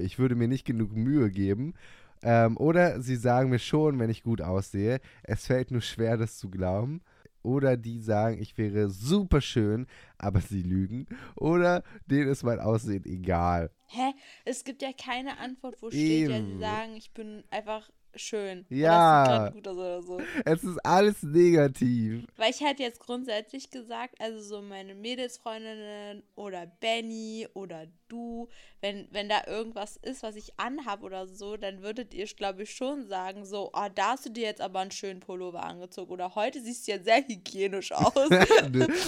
ich 0.00 0.18
würde 0.18 0.36
mir 0.36 0.48
nicht 0.48 0.64
genug 0.64 0.92
Mühe 0.92 1.30
geben. 1.30 1.74
Ähm, 2.22 2.56
oder 2.56 3.02
sie 3.02 3.16
sagen 3.16 3.50
mir 3.50 3.58
schon, 3.58 3.98
wenn 3.98 4.08
ich 4.08 4.22
gut 4.22 4.40
aussehe. 4.40 5.00
Es 5.22 5.46
fällt 5.46 5.70
nur 5.70 5.82
schwer, 5.82 6.16
das 6.16 6.38
zu 6.38 6.48
glauben. 6.50 7.02
Oder 7.44 7.76
die 7.76 8.00
sagen, 8.00 8.40
ich 8.40 8.56
wäre 8.56 8.88
super 8.88 9.40
schön, 9.40 9.86
aber 10.18 10.40
sie 10.40 10.62
lügen. 10.62 11.06
Oder 11.36 11.84
denen 12.06 12.28
ist 12.28 12.42
mein 12.42 12.58
Aussehen 12.58 13.04
egal. 13.04 13.70
Hä? 13.86 14.12
Es 14.44 14.64
gibt 14.64 14.82
ja 14.82 14.92
keine 14.92 15.38
Antwort, 15.38 15.76
wo 15.80 15.90
steht, 15.90 16.30
ja, 16.30 16.42
sie 16.42 16.58
sagen, 16.58 16.96
ich 16.96 17.12
bin 17.12 17.44
einfach 17.50 17.90
schön. 18.16 18.64
Ja. 18.70 19.24
Oder 19.24 19.24
es 19.24 19.28
sieht 19.28 19.36
grad 19.36 19.54
gut 19.54 19.68
aus 19.68 19.76
oder 19.76 20.02
so. 20.02 20.20
Es 20.44 20.64
ist 20.64 20.78
alles 20.86 21.22
negativ. 21.22 22.26
Weil 22.36 22.50
ich 22.50 22.60
hätte 22.60 22.82
jetzt 22.82 23.00
grundsätzlich 23.00 23.70
gesagt, 23.70 24.20
also 24.20 24.40
so 24.40 24.62
meine 24.62 24.94
Mädelsfreundinnen 24.94 26.22
oder 26.34 26.66
Benny 26.80 27.46
oder 27.54 27.86
du, 28.14 28.48
wenn, 28.80 29.08
wenn 29.10 29.28
da 29.28 29.42
irgendwas 29.46 29.96
ist, 29.96 30.22
was 30.22 30.36
ich 30.36 30.58
anhab 30.58 31.02
oder 31.02 31.26
so, 31.26 31.56
dann 31.56 31.82
würdet 31.82 32.14
ihr, 32.14 32.26
glaube 32.26 32.62
ich, 32.62 32.70
schon 32.70 33.06
sagen, 33.06 33.44
so, 33.44 33.70
ah, 33.72 33.88
da 33.88 34.12
hast 34.12 34.26
du 34.26 34.30
dir 34.30 34.44
jetzt 34.44 34.60
aber 34.60 34.80
einen 34.80 34.90
schönen 34.90 35.20
Pullover 35.20 35.64
angezogen 35.64 36.12
oder 36.12 36.34
heute 36.34 36.60
siehst 36.60 36.86
du 36.86 36.92
ja 36.92 37.02
sehr 37.02 37.26
hygienisch 37.26 37.92
aus. 37.92 38.14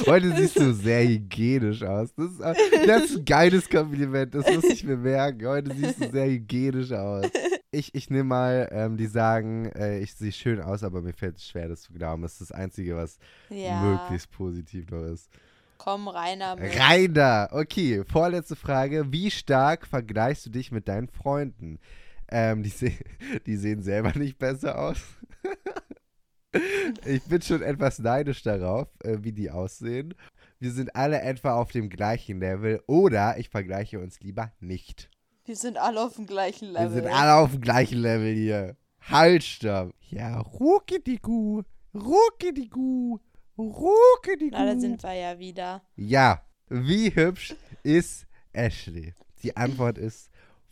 Heute 0.06 0.36
siehst 0.36 0.58
du 0.58 0.72
sehr 0.72 1.06
hygienisch 1.06 1.82
aus. 1.82 2.14
Das 2.14 2.30
ist, 2.30 2.40
das 2.86 3.04
ist 3.04 3.16
ein 3.18 3.24
geiles 3.24 3.68
Kompliment, 3.68 4.34
das 4.34 4.52
muss 4.54 4.64
ich 4.64 4.84
mir 4.84 4.96
merken. 4.96 5.46
Heute 5.46 5.74
siehst 5.74 6.00
du 6.00 6.10
sehr 6.10 6.26
hygienisch 6.26 6.92
aus. 6.92 7.26
Ich, 7.70 7.94
ich 7.94 8.10
nehme 8.10 8.24
mal, 8.24 8.68
ähm, 8.72 8.96
die 8.96 9.06
sagen, 9.06 9.66
äh, 9.74 9.98
ich 9.98 10.14
sehe 10.14 10.32
schön 10.32 10.60
aus, 10.60 10.82
aber 10.82 11.02
mir 11.02 11.12
fällt 11.12 11.36
es 11.36 11.46
schwer, 11.46 11.68
das 11.68 11.82
zu 11.82 11.92
glauben. 11.92 12.22
Das 12.22 12.32
ist 12.32 12.50
das 12.50 12.52
Einzige, 12.52 12.96
was 12.96 13.18
ja, 13.50 13.80
möglichst 13.82 14.30
positiv 14.30 14.90
noch 14.90 15.04
ist. 15.04 15.30
Komm 15.78 16.08
rein 16.08 16.40
damit. 16.40 16.78
Reiner, 16.78 17.48
okay, 17.52 18.04
vorletzte 18.04 18.56
Frage. 18.56 19.12
Wie 19.12 19.30
stark 19.30 19.86
vergleichst 19.86 20.46
du 20.46 20.50
dich 20.50 20.72
mit 20.72 20.88
deinen 20.88 21.08
Freunden? 21.08 21.78
Ähm, 22.28 22.62
die, 22.62 22.70
se 22.70 22.92
die 23.46 23.56
sehen 23.56 23.82
selber 23.82 24.12
nicht 24.18 24.38
besser 24.38 24.78
aus. 24.78 24.98
ich 27.04 27.22
bin 27.24 27.42
schon 27.42 27.62
etwas 27.62 27.98
neidisch 27.98 28.42
darauf, 28.42 28.88
äh, 29.04 29.18
wie 29.20 29.32
die 29.32 29.50
aussehen. 29.50 30.14
Wir 30.58 30.72
sind 30.72 30.96
alle 30.96 31.20
etwa 31.20 31.54
auf 31.54 31.70
dem 31.70 31.90
gleichen 31.90 32.40
Level 32.40 32.82
oder 32.86 33.38
ich 33.38 33.50
vergleiche 33.50 34.00
uns 34.00 34.20
lieber 34.20 34.52
nicht. 34.60 35.10
Wir 35.44 35.56
sind 35.56 35.76
alle 35.76 36.00
auf 36.00 36.16
dem 36.16 36.26
gleichen 36.26 36.68
Level. 36.68 36.94
Wir 36.94 37.02
sind 37.02 37.06
alle 37.06 37.34
auf 37.34 37.52
dem 37.52 37.60
gleichen 37.60 37.98
Level 37.98 38.34
hier. 38.34 38.76
Halt, 39.00 39.44
stopp. 39.44 39.94
Ja, 40.08 40.40
ruckidigu, 40.40 41.62
ruckidigu, 41.94 43.20
ruckidigu. 43.58 44.50
Na, 44.56 44.66
da 44.66 44.78
sind 44.78 45.02
wir 45.02 45.14
ja 45.14 45.38
wieder. 45.38 45.82
Ja, 45.96 46.42
wie 46.68 47.14
hübsch 47.14 47.54
ist 47.82 48.26
Ashley? 48.52 49.14
Die 49.42 49.56
Antwort 49.56 49.98
ist 49.98 50.30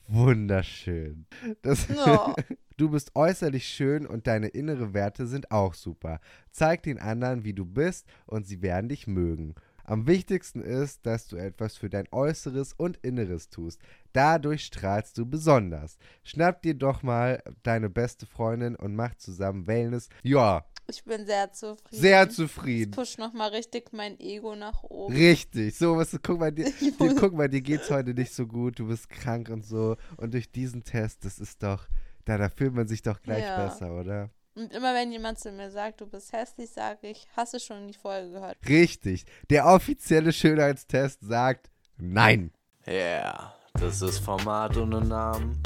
wunderschön. 0.09 1.27
Das, 1.63 1.89
No. 1.89 2.35
du 2.77 2.91
bist 2.91 3.15
äußerlich 3.15 3.67
schön 3.67 4.07
und 4.07 4.27
deine 4.27 4.49
innere 4.49 4.95
Werte 4.95 5.27
sind 5.27 5.51
auch 5.51 5.75
super. 5.75 6.21
Zeig 6.51 6.83
den 6.83 6.99
anderen, 6.99 7.45
wie 7.45 7.53
du 7.55 7.65
bist 7.65 8.07
und 8.27 8.47
sie 8.47 8.63
werden 8.63 8.89
dich 8.89 9.07
mögen. 9.07 9.55
Am 9.87 10.07
wichtigsten 10.07 10.63
ist, 10.63 11.05
dass 11.05 11.29
du 11.29 11.37
etwas 11.37 11.77
für 11.77 11.91
dein 11.91 12.09
Äußeres 12.11 12.73
und 12.73 12.97
Inneres 12.99 13.51
tust. 13.51 13.81
Dadurch 14.15 14.65
strahlst 14.65 15.19
du 15.19 15.27
besonders. 15.27 15.99
Schnapp 16.23 16.63
dir 16.63 16.73
doch 16.73 17.03
mal 17.03 17.43
deine 17.63 17.91
beste 17.91 18.25
Freundin 18.25 18.77
und 18.77 18.97
mach 18.97 19.15
zusammen 19.17 19.67
Wellness. 19.67 20.09
Ja, 20.23 20.65
Ich 20.87 21.03
bin 21.05 21.25
sehr 21.25 21.51
zufrieden. 21.53 22.01
sehr 22.03 22.29
zufrieden. 22.29 22.91
pusht 22.91 23.19
nochmal 23.19 23.51
richtig 23.51 23.93
mein 23.93 24.21
Ego 24.21 24.55
nach 24.55 24.83
oben. 24.83 25.15
Richtig, 25.15 25.77
so 25.79 25.97
was, 25.97 26.17
guck 26.23 26.39
mal, 26.39 26.53
dir, 26.53 26.67
Ich 26.81 26.97
dir, 26.97 27.15
guck 27.15 27.33
mal, 27.33 27.49
dir 27.49 27.63
geht's 27.63 27.91
heute 27.91 28.13
nicht 28.15 28.33
so 28.35 28.47
gut, 28.47 28.79
du 28.79 28.87
bist 28.89 29.09
krank 29.09 29.49
und 29.49 29.65
so. 29.65 29.97
Und 30.19 30.35
durch 30.35 30.51
diesen 30.51 30.85
Test, 30.85 31.25
das 31.25 31.39
ist 31.39 31.63
doch, 31.63 31.87
da, 32.27 32.37
da 32.39 32.49
fühlt 32.51 32.75
man 32.75 32.87
sich 32.87 33.03
doch 33.03 33.21
gleich 33.23 33.45
Ja. 33.45 33.65
besser, 33.65 33.93
oder? 33.99 34.31
Und 34.57 34.73
immer 34.73 34.95
wenn 34.95 35.11
jemand 35.11 35.41
zu 35.41 35.51
mir 35.51 35.71
sagt, 35.71 36.01
du 36.01 36.07
bist 36.07 36.33
hässlich, 36.33 36.71
sage 36.71 37.09
ich, 37.09 37.27
hast 37.37 37.55
du 37.55 37.59
schon 37.61 37.79
in 37.79 37.89
die 37.89 37.99
Folge 37.99 38.31
gehört? 38.33 38.57
Richtig, 38.69 39.25
der 39.51 39.67
offizielle 39.67 40.33
Schönheitstest 40.33 41.21
sagt 41.23 41.71
nein. 41.97 42.53
Yeah, 42.87 43.55
Das 43.73 44.03
ist 44.03 44.19
Format 44.19 44.77
ohne 44.77 45.01
Namen. 45.01 45.61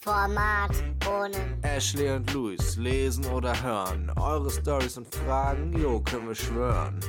Format 0.00 0.70
ohne 1.10 1.36
Ashley 1.62 2.08
und 2.10 2.32
Luis 2.32 2.76
lesen 2.76 3.24
oder 3.26 3.60
hören. 3.60 4.12
Eure 4.16 4.48
Stories 4.48 4.96
und 4.96 5.12
Fragen, 5.12 5.76
jo, 5.76 6.00
können 6.00 6.28
wir 6.28 6.36
schwören. 6.36 7.00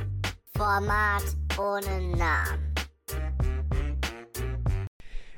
Format 0.57 1.23
ohne 1.59 2.17
Namen. 2.17 2.73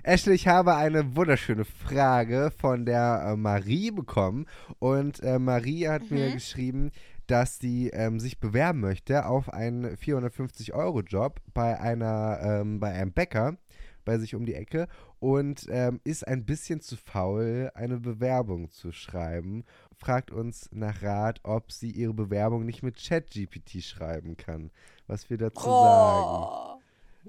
Ashley, 0.04 0.36
ich 0.36 0.48
habe 0.48 0.76
eine 0.76 1.18
wunderschöne 1.18 1.66
Frage 1.66 2.54
von 2.58 2.86
der 2.86 3.26
äh, 3.28 3.36
Marie 3.36 3.92
bekommen. 3.92 4.46
Und 4.80 5.22
äh, 5.22 5.38
Marie 5.38 5.90
hat 5.90 6.10
mir 6.10 6.32
geschrieben, 6.32 6.92
dass 7.28 7.60
sie 7.60 7.90
ähm, 7.90 8.22
sich 8.22 8.40
bewerben 8.40 8.80
möchte 8.80 9.26
auf 9.26 9.54
einen 9.54 9.98
450-Euro-Job 9.98 11.42
bei 11.54 11.78
einer, 11.78 12.40
ähm, 12.42 12.80
bei 12.80 12.94
einem 12.94 13.12
Bäcker 13.12 13.58
bei 14.06 14.18
sich 14.18 14.36
um 14.36 14.46
die 14.46 14.56
Ecke 14.56 14.88
und 15.22 15.68
ähm, 15.70 16.02
ist 16.04 16.28
ein 16.28 16.46
bisschen 16.46 16.82
zu 16.82 16.98
faul, 16.98 17.70
eine 17.76 18.00
Bewerbung 18.00 18.72
zu 18.72 18.92
schreiben. 18.92 19.64
Fragt 19.96 20.32
uns 20.32 20.68
nach 20.72 21.04
Rat, 21.04 21.40
ob 21.44 21.72
sie 21.72 21.92
ihre 21.92 22.14
Bewerbung 22.16 22.66
nicht 22.66 22.82
mit 22.82 22.98
ChatGPT 22.98 23.84
schreiben 23.84 24.36
kann. 24.36 24.72
Was 25.06 25.30
wir 25.30 25.38
dazu 25.38 25.62
sagen. 25.64 26.26
Oh. 26.28 26.82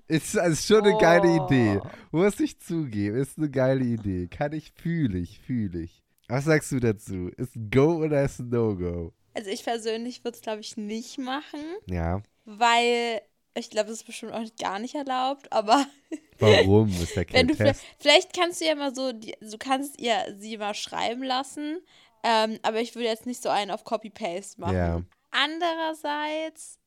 Ist 0.08 0.38
also 0.38 0.56
schon 0.78 0.86
eine 0.86 0.98
geile 0.98 1.28
Oh. 1.28 1.44
Idee. 1.46 1.80
Muss 2.12 2.40
ich 2.40 2.58
zugeben, 2.60 3.16
ist 3.18 3.36
eine 3.36 3.50
geile 3.50 3.84
Idee. 3.84 4.26
Kann 4.26 4.52
ich, 4.54 4.72
fühle 4.72 5.18
ich, 5.18 5.38
fühle 5.38 5.80
ich. 5.80 6.02
Was 6.28 6.46
sagst 6.46 6.72
du 6.72 6.80
dazu? 6.80 7.28
Ist 7.36 7.56
ein 7.56 7.68
Go 7.70 7.96
oder 8.02 8.24
ist 8.24 8.38
ein 8.38 8.48
No-Go? 8.48 9.12
Also 9.34 9.50
ich 9.50 9.64
persönlich 9.64 10.24
würde 10.24 10.36
es, 10.36 10.40
glaube 10.40 10.60
ich, 10.62 10.78
nicht 10.78 11.18
machen, 11.18 11.60
Ja. 11.86 12.22
weil 12.46 13.20
ich 13.54 13.70
glaube, 13.70 13.88
das 13.88 13.98
ist 13.98 14.06
bestimmt 14.06 14.32
auch 14.32 14.42
gar 14.58 14.78
nicht 14.78 14.94
erlaubt, 14.94 15.52
aber 15.52 15.86
Warum 16.38 16.88
ist 16.88 17.14
der 17.14 17.26
wenn 17.32 17.46
kein 17.46 17.72
du 17.72 17.74
vielleicht, 17.98 18.34
kannst 18.34 18.60
du 18.60 18.64
ja 18.66 18.74
mal 18.74 18.94
so, 18.94 19.12
du 19.12 19.58
kannst 19.58 20.00
ihr 20.00 20.16
sie 20.38 20.56
mal 20.56 20.74
schreiben 20.74 21.22
lassen, 21.22 21.78
ähm, 22.24 22.58
aber 22.62 22.80
ich 22.80 22.94
würde 22.94 23.08
jetzt 23.08 23.26
nicht 23.26 23.42
so 23.42 23.48
einen 23.48 23.70
auf 23.70 23.84
Copy-Paste 23.84 24.60
machen. 24.60 24.76
Ja. 24.76 25.02
Andererseits 25.30 26.78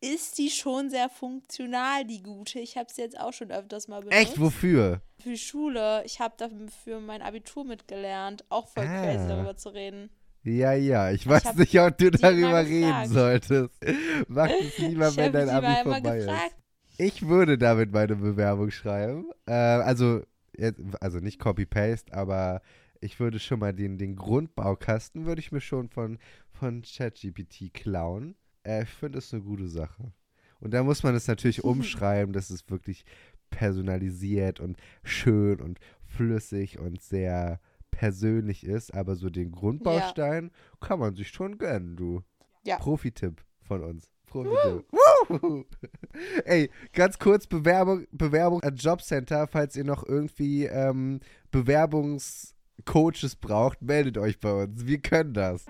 ist 0.00 0.36
die 0.38 0.50
schon 0.50 0.90
sehr 0.90 1.08
funktional, 1.08 2.04
die 2.04 2.22
gute. 2.22 2.58
Ich 2.60 2.76
habe 2.76 2.92
sie 2.92 3.00
jetzt 3.02 3.18
auch 3.18 3.32
schon 3.32 3.50
öfters 3.50 3.88
mal 3.88 4.00
benutzt. 4.00 4.18
Echt, 4.18 4.40
wofür? 4.40 5.00
Für 5.22 5.30
die 5.30 5.38
Schule. 5.38 6.02
Ich 6.04 6.20
habe 6.20 6.34
dafür 6.36 7.00
mein 7.00 7.22
Abitur 7.22 7.64
mitgelernt. 7.64 8.44
Auch 8.50 8.68
voll 8.68 8.86
Ah. 8.86 9.02
crazy 9.02 9.26
darüber 9.28 9.56
zu 9.56 9.70
reden. 9.70 10.10
Ja, 10.44 10.74
ja, 10.74 11.10
ich 11.10 11.26
weiß 11.26 11.46
hab 11.46 11.56
nicht, 11.56 11.78
ob 11.80 11.96
du 11.96 12.10
darüber 12.10 12.64
reden 12.64 13.08
solltest. 13.08 13.70
Mach 14.28 14.50
es 14.50 14.78
lieber, 14.78 15.08
ich 15.08 15.16
wenn 15.16 15.32
dein 15.32 15.48
Abi 15.48 15.82
vorbei 15.82 16.18
ist. 16.18 16.30
Ich 16.98 17.26
würde 17.26 17.56
damit 17.56 17.92
meine 17.92 18.14
Bewerbung 18.14 18.70
schreiben. 18.70 19.30
Äh, 19.46 19.52
also, 19.52 20.22
also 21.00 21.18
nicht 21.18 21.40
Copy-Paste, 21.40 22.12
aber 22.12 22.60
ich 23.00 23.18
würde 23.18 23.38
schon 23.38 23.58
mal 23.58 23.72
den, 23.72 23.96
den 23.96 24.16
Grundbaukasten, 24.16 25.24
würde 25.24 25.40
ich 25.40 25.50
mir 25.50 25.62
schon 25.62 25.88
von, 25.88 26.18
von 26.52 26.82
ChatGPT 26.82 27.72
klauen. 27.72 28.36
Äh, 28.64 28.82
ich 28.82 28.90
finde 28.90 29.18
es 29.18 29.32
eine 29.32 29.42
gute 29.42 29.68
Sache. 29.68 30.12
Und 30.60 30.72
da 30.74 30.82
muss 30.82 31.02
man 31.02 31.14
es 31.14 31.26
natürlich 31.26 31.64
umschreiben, 31.64 32.34
dass 32.34 32.50
es 32.50 32.68
wirklich 32.68 33.06
personalisiert 33.48 34.60
und 34.60 34.76
schön 35.02 35.60
und 35.60 35.80
flüssig 36.06 36.78
und 36.78 37.00
sehr 37.00 37.60
persönlich 37.94 38.64
ist. 38.64 38.92
Aber 38.92 39.14
so 39.14 39.30
den 39.30 39.52
Grundbaustein 39.52 40.50
kann 40.80 40.98
man 40.98 41.14
sich 41.14 41.28
schon 41.28 41.58
gönnen, 41.58 41.96
du. 41.96 42.22
Ja. 42.64 42.76
Profi-Tipp 42.76 43.42
von 43.60 43.84
uns. 43.84 44.10
Profi-Tipp. 44.26 44.84
Ey, 46.44 46.70
ganz 46.92 47.18
kurz 47.18 47.46
Bewerbung, 47.46 48.06
Bewerbung 48.10 48.62
an 48.62 48.74
Jobcenter, 48.74 49.46
falls 49.46 49.76
ihr 49.76 49.84
noch 49.84 50.04
irgendwie 50.04 50.64
ähm, 50.64 51.20
Bewerbungscoaches 51.52 53.36
braucht, 53.36 53.80
meldet 53.80 54.18
euch 54.18 54.40
bei 54.40 54.64
uns. 54.64 54.86
Wir 54.86 54.98
können 54.98 55.34
das. 55.34 55.66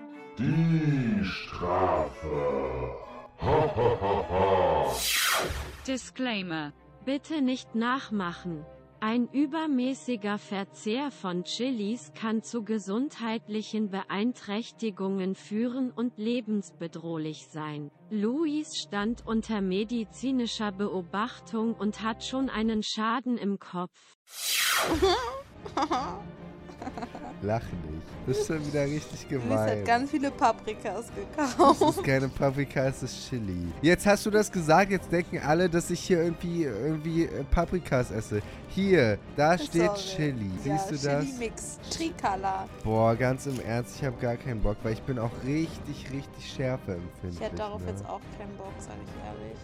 Disclaimer. 5.87 6.73
Bitte 7.05 7.43
nicht 7.43 7.75
nachmachen. 7.75 8.65
Ein 9.07 9.29
übermäßiger 9.31 10.39
Verzehr 10.39 11.11
von 11.11 11.43
Chilis 11.43 12.11
kann 12.15 12.41
zu 12.41 12.63
gesundheitlichen 12.63 13.91
Beeinträchtigungen 13.91 15.35
führen 15.35 15.91
und 15.91 16.17
lebensbedrohlich 16.17 17.45
sein. 17.45 17.91
Luis 18.09 18.79
stand 18.79 19.23
unter 19.23 19.61
medizinischer 19.61 20.71
Beobachtung 20.71 21.75
und 21.75 22.01
hat 22.01 22.23
schon 22.23 22.49
einen 22.49 22.81
Schaden 22.81 23.37
im 23.37 23.59
Kopf. 23.59 24.17
Lach 27.45 27.61
nicht. 27.61 28.05
Das 28.27 28.37
ist 28.39 28.47
schon 28.47 28.65
wieder 28.65 28.85
richtig 28.85 29.27
Luis 29.29 29.43
hat 29.43 29.49
gemein. 29.49 29.83
ganz 29.85 30.09
viele 30.11 30.31
Paprikas 30.31 31.05
Das 31.37 31.55
gekauft. 31.57 31.81
ist 31.97 32.03
keine 32.03 32.27
Paprika, 32.27 32.85
es 32.85 33.03
ist 33.03 33.29
Chili. 33.29 33.67
Jetzt 33.81 34.05
hast 34.07 34.25
du 34.25 34.31
das 34.31 34.51
gesagt, 34.51 34.89
jetzt 34.91 35.11
denken 35.11 35.39
alle, 35.45 35.69
dass 35.69 35.89
ich 35.91 35.99
hier 35.99 36.23
irgendwie, 36.23 36.63
irgendwie 36.63 37.25
äh, 37.25 37.43
Paprikas 37.43 38.09
esse. 38.11 38.41
Hier, 38.69 39.17
da 39.35 39.57
steht 39.57 39.83
Sorry. 39.95 39.99
Chili. 39.99 40.49
ja, 40.63 40.77
Siehst 40.77 40.89
du 40.91 41.07
das? 41.07 41.25
Chili-Mix. 41.25 41.79
Tricala. 41.91 42.67
Boah, 42.83 43.15
ganz 43.15 43.45
im 43.45 43.59
Ernst, 43.61 43.97
ich 43.97 44.03
habe 44.05 44.17
gar 44.19 44.35
keinen 44.37 44.61
Bock, 44.61 44.77
weil 44.83 44.93
ich 44.93 45.01
bin 45.03 45.19
auch 45.19 45.31
richtig, 45.45 46.09
richtig 46.11 46.51
schärfe 46.51 46.93
empfindlich. 46.93 47.35
Ich 47.35 47.41
hätte 47.41 47.55
darauf 47.57 47.81
ne? 47.81 47.91
jetzt 47.91 48.05
auch 48.05 48.21
keinen 48.39 48.55
Bock, 48.57 48.73
sag 48.79 48.95
ich 49.05 49.25
ehrlich. 49.25 49.57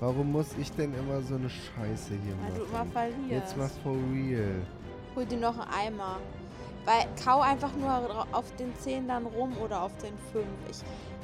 Warum 0.00 0.30
muss 0.30 0.46
ich 0.60 0.70
denn 0.72 0.94
immer 0.94 1.20
so 1.22 1.34
eine 1.34 1.50
Scheiße 1.50 2.10
hier 2.10 2.34
Weil 2.42 2.56
du 2.56 2.64
immer 2.66 2.78
machen? 2.78 2.92
verlierst. 2.92 3.30
Jetzt 3.30 3.56
mal 3.56 3.68
for 3.82 3.96
real. 4.12 4.62
Hol 5.18 5.26
dir 5.26 5.38
noch 5.38 5.58
einen 5.58 5.72
Eimer. 5.98 6.20
Weil 6.84 7.06
kau 7.24 7.40
einfach 7.40 7.72
nur 7.74 8.24
auf 8.30 8.54
den 8.54 8.72
10 8.78 9.08
dann 9.08 9.26
rum 9.26 9.52
oder 9.58 9.82
auf 9.82 9.90
den 9.96 10.16
5. 10.32 10.46
Ich, 10.70 10.76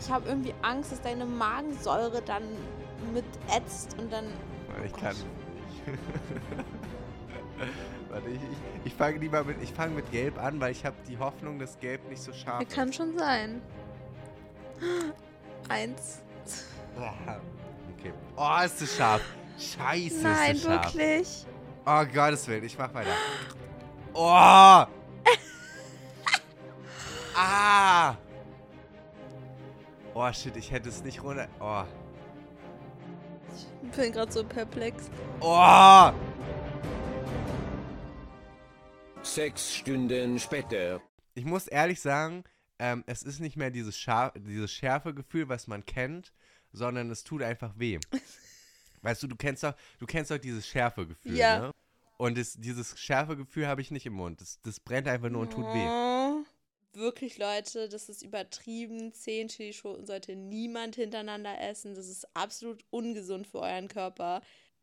ich 0.04 0.11
habe 0.11 0.28
irgendwie 0.28 0.52
Angst, 0.62 0.90
dass 0.90 1.00
deine 1.00 1.24
Magensäure 1.24 2.20
dann 2.22 2.42
mit 3.12 3.24
ätzt 3.57 3.96
und 4.00 4.12
dann. 4.12 4.24
Ich 4.85 4.92
Oh 4.92 4.96
kann 4.96 5.14
Gott. 5.14 5.24
nicht. 5.87 5.98
Warte, 8.11 8.28
ich, 8.30 8.40
ich, 8.42 8.59
ich 8.87 8.94
fange 8.94 9.18
lieber 9.18 9.44
mit, 9.44 9.62
ich 9.62 9.72
fange 9.72 9.94
mit 9.94 10.11
Gelb 10.11 10.42
an, 10.42 10.59
weil 10.61 10.72
ich 10.72 10.85
habe 10.85 10.96
die 11.09 11.16
Hoffnung, 11.18 11.61
dass 11.61 11.78
Gelb 11.78 12.09
nicht 12.11 12.20
so 12.20 12.33
scharf 12.33 12.61
Ja, 12.62 12.68
kann 12.68 12.92
schon 12.92 13.16
sein. 13.16 13.62
Eins. 15.68 16.20
ist. 16.44 16.64
Ah, 16.98 17.37
Okay. 17.96 18.12
Oh, 18.37 18.64
ist 18.64 18.83
das 18.83 18.96
scharf. 18.96 19.22
Scheiße, 19.57 20.20
Nein, 20.20 20.57
ist 20.57 20.66
das 20.66 20.72
scharf. 20.74 20.94
wirklich. 20.96 21.46
Oh, 21.87 22.02
Gottes 22.12 22.48
Willen, 22.48 22.64
ich 22.64 22.76
mach 22.76 22.92
weiter. 22.92 23.11
Oh! 24.14 24.87
ah! 27.37 28.16
Oh, 30.14 30.33
shit, 30.33 30.57
ich 30.57 30.70
hätte 30.70 30.88
es 30.88 31.03
nicht 31.03 31.22
runter... 31.22 31.48
Oh. 31.61 31.85
Ich 33.83 33.90
bin 33.90 34.12
gerade 34.12 34.31
so 34.31 34.44
perplex. 34.44 35.11
Oh! 35.40 36.12
Sechs 39.22 39.74
Stunden 39.74 40.38
später. 40.38 41.00
Ich 41.35 41.44
muss 41.44 41.66
ehrlich 41.66 42.00
sagen, 42.00 42.44
ähm, 42.79 43.03
es 43.07 43.22
ist 43.22 43.40
nicht 43.40 43.57
mehr 43.57 43.70
dieses, 43.70 43.98
Schar 43.98 44.33
dieses 44.37 44.70
schärfe 44.70 45.14
Gefühl, 45.14 45.48
was 45.48 45.66
man 45.66 45.85
kennt, 45.85 46.33
sondern 46.72 47.11
es 47.11 47.24
tut 47.24 47.42
einfach 47.42 47.72
weh. 47.77 47.98
weißt 49.03 49.22
du, 49.24 49.27
du 49.27 49.37
kennst 49.37 49.64
doch, 49.64 49.74
du 49.98 50.07
kennst 50.07 50.31
doch 50.31 50.38
dieses 50.38 50.68
schärfe 50.68 51.07
Gefühl, 51.07 51.37
Ja. 51.37 51.59
ne? 51.59 51.70
Und 52.16 52.38
das, 52.38 52.55
dieses 52.55 52.98
schärfe 52.98 53.37
Gefühl 53.37 53.66
habe 53.66 53.81
ich 53.81 53.90
nicht 53.90 54.07
im 54.07 54.14
Mund. 54.14 54.40
Das, 54.40 54.61
das 54.62 54.81
brennt 54.81 55.09
einfach 55.09 55.31
nur 55.31 55.42
und 55.42 55.53
tut 55.53 55.64
weh. 55.64 55.87
Oh. 55.88 56.44
Wirklich, 56.96 57.38
Leute, 57.38 57.88
das 57.88 58.09
ist 58.09 58.22
übertrieben. 58.22 59.12
Zehn 59.12 59.48
Chilischoten 59.48 60.07
sollte 60.07 60.37
niemand 60.37 60.94
hintereinander 60.94 61.61
essen. 61.61 61.94
Das 61.94 62.09
ist 62.09 62.24
absolut 62.37 62.85
ungesund 62.90 63.48
für 63.48 63.59
euren 63.61 63.88
Körper. 63.88 64.42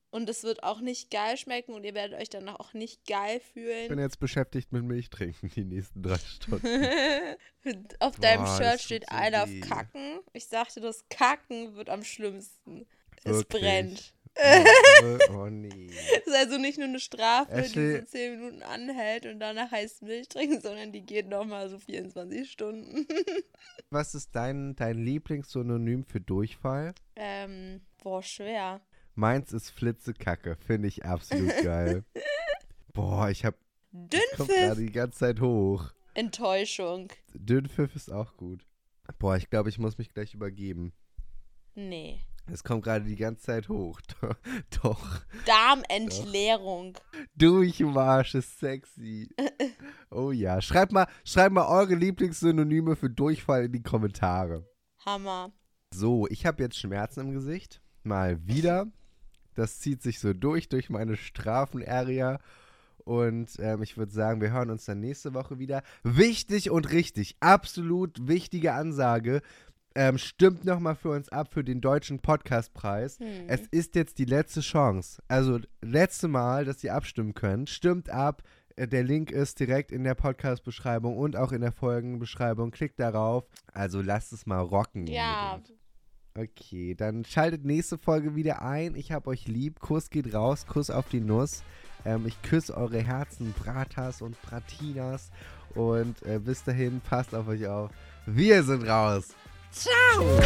Und 0.10 0.30
es 0.30 0.44
wird 0.44 0.62
auch 0.63 0.82
nicht 0.82 1.10
geil 1.10 1.38
schmecken 1.38 1.74
und 1.74 1.86
ihr 1.86 1.94
werdet 1.94 2.20
euch 2.20 2.30
danach 2.30 2.60
auch 2.60 2.74
nicht 2.74 3.08
geil 3.08 3.38
Ich 3.38 3.54
bin 3.54 3.63
fühlen. 3.63 4.00
jetzt 4.00 4.20
beschäftigt 4.20 4.74
mit 4.74 4.84
Milch 4.84 5.10
trinken 5.10 5.50
die 5.56 5.63
nächsten 5.63 6.04
drei 6.04 6.17
Stunden. 6.17 6.67
auf 8.00 8.20
deinem 8.20 8.44
Boah, 8.44 8.58
Shirt 8.58 8.82
steht 8.82 9.06
so 9.10 9.15
I 9.15 9.30
love. 9.30 9.60
Kacken. 9.62 10.20
Ich 10.34 10.48
sagte, 10.48 10.82
das 10.82 11.06
Kacken 11.08 11.76
wird 11.76 11.89
am 11.89 12.04
schlimmsten. 12.04 12.86
Es 13.24 13.38
Wirklich? 13.38 13.62
brennt. 13.62 14.13
Oh, 14.38 15.17
oh 15.34 15.50
nee. 15.50 15.88
Das 16.26 16.28
ist 16.28 16.36
also 16.36 16.58
nicht 16.58 16.78
nur 16.78 16.88
eine 16.88 17.00
Strafe, 17.00 17.52
Ashley- 17.52 17.94
die 17.94 18.00
so 18.00 18.06
10 18.06 18.39
Minuten 18.39 18.63
anhält 18.63 19.26
und 19.26 19.39
danach 19.39 19.72
heißt 19.72 20.02
Milch 20.04 20.28
trinken, 20.30 20.62
sondern 20.62 20.91
die 20.91 21.02
geht 21.06 21.28
nochmal 21.28 21.70
so 21.70 21.78
24 21.80 22.50
Stunden. 22.50 23.06
Was 23.89 24.15
ist 24.15 24.36
dein, 24.36 24.76
dein 24.76 25.04
Lieblingssynonym 25.04 26.06
für 26.06 26.22
Durchfall? 26.22 26.94
ähm, 27.15 27.82
boah, 28.04 28.24
schwer. 28.24 28.82
Meins 29.15 29.52
ist 29.52 29.70
Flitzekacke. 29.72 30.56
Finde 30.65 30.88
ich 30.88 31.04
absolut 31.06 31.52
geil. 31.63 32.04
Boah, 32.94 33.30
ich 33.30 33.44
hab. 33.46 33.56
Kommt 33.91 34.10
gerade 34.12 34.48
Dünnpfiff, 34.48 34.78
die 34.78 34.91
ganze 34.94 35.20
Zeit 35.20 35.41
hoch. 35.41 35.91
Enttäuschung. 36.13 37.10
Dünnpfiff 37.34 37.94
ist 37.96 38.10
auch 38.12 38.38
gut. 38.38 38.65
Boah, 39.20 39.36
ich 39.36 39.50
glaube, 39.50 39.67
ich 39.70 39.78
muss 39.80 39.98
mich 39.98 40.13
gleich 40.13 40.34
übergeben. 40.34 40.94
Nee. 41.76 42.22
Es 42.48 42.64
kommt 42.64 42.84
gerade 42.84 43.06
die 43.06 43.16
ganze 43.16 43.44
Zeit 43.44 43.70
hoch. 43.70 44.00
Doch. 44.84 45.22
Darmentleerung. 45.46 46.98
Durchmarsch 47.36 48.36
ist 48.36 48.60
sexy. 48.60 49.30
Oh 50.14 50.32
ja. 50.32 50.62
Schreibt 50.62 50.92
mal, 50.92 51.08
schreibt 51.24 51.54
mal 51.54 51.66
eure 51.66 51.96
Lieblingssynonyme 51.96 52.98
für 52.98 53.10
Durchfall 53.10 53.66
in 53.66 53.72
die 53.72 53.82
Kommentare. 53.82 54.68
Hammer. 55.06 55.54
So, 55.94 56.28
ich 56.28 56.46
habe 56.46 56.62
jetzt 56.64 56.78
Schmerzen 56.78 57.22
im 57.22 57.32
Gesicht. 57.32 57.82
Mal 58.04 58.46
wieder. 58.46 58.88
Das 59.56 59.80
zieht 59.80 60.02
sich 60.02 60.20
so 60.20 60.34
durch, 60.34 60.68
durch 60.68 60.90
meine 60.90 61.16
Strafenarea. 61.16 62.40
Und 63.04 63.58
ähm, 63.60 63.82
ich 63.82 63.98
würde 63.98 64.12
sagen, 64.12 64.42
wir 64.42 64.52
hören 64.52 64.70
uns 64.70 64.86
dann 64.86 65.00
nächste 65.00 65.34
Woche 65.34 65.60
wieder. 65.60 65.82
Wichtig 66.04 66.70
und 66.70 66.92
richtig, 66.92 67.36
absolut 67.40 68.28
wichtige 68.28 68.74
Ansage. 68.74 69.42
Ähm, 69.94 70.18
stimmt 70.18 70.64
nochmal 70.64 70.96
für 70.96 71.10
uns 71.10 71.30
ab 71.30 71.50
für 71.52 71.64
den 71.64 71.82
deutschen 71.82 72.20
Podcastpreis. 72.20 73.20
Hm. 73.20 73.28
Es 73.48 73.62
ist 73.72 73.96
jetzt 73.96 74.20
die 74.20 74.26
letzte 74.26 74.62
Chance. 74.62 75.22
Also, 75.28 75.60
letzte 75.82 76.28
Mal, 76.28 76.66
dass 76.66 76.84
ihr 76.84 76.94
abstimmen 76.94 77.34
könnt. 77.34 77.70
Stimmt 77.70 78.10
ab. 78.10 78.42
Äh, 78.78 78.88
Der 78.88 79.04
Link 79.04 79.32
ist 79.32 79.60
direkt 79.60 79.92
in 79.92 80.04
der 80.06 80.16
Podcast-Beschreibung 80.16 81.18
und 81.18 81.36
auch 81.36 81.52
in 81.52 81.62
der 81.62 81.74
Folgenbeschreibung. 81.74 82.72
Klickt 82.72 83.00
darauf. 83.00 83.46
Also, 83.74 84.02
lasst 84.02 84.32
es 84.32 84.46
mal 84.46 84.62
rocken. 84.62 85.08
Ja, 85.08 85.56
unbedingt. 85.56 85.80
Okay, 86.38 86.96
dann 86.96 87.26
schaltet 87.26 87.66
nächste 87.66 87.98
Folge 87.98 88.36
wieder 88.36 88.62
ein. 88.62 88.96
Ich 88.96 89.12
hab 89.12 89.28
euch 89.28 89.50
lieb. 89.50 89.82
Kuss 89.82 90.10
geht 90.10 90.34
raus. 90.34 90.66
Kuss 90.66 90.90
auf 90.90 91.10
die 91.10 91.20
Nuss. 91.20 91.64
Ähm, 92.06 92.26
ich 92.26 92.42
küsse 92.42 92.78
eure 92.78 93.00
Herzen, 93.00 93.54
Bratas 93.54 94.22
und 94.22 94.42
Bratinas. 94.42 95.30
Und 95.76 96.24
äh, 96.24 96.40
bis 96.40 96.64
dahin, 96.64 97.02
passt 97.02 97.36
auf 97.36 97.50
euch 97.50 97.68
auf. 97.68 97.92
Wir 98.26 98.64
sind 98.64 98.88
raus. 98.88 99.36
Ciao! 99.74 100.42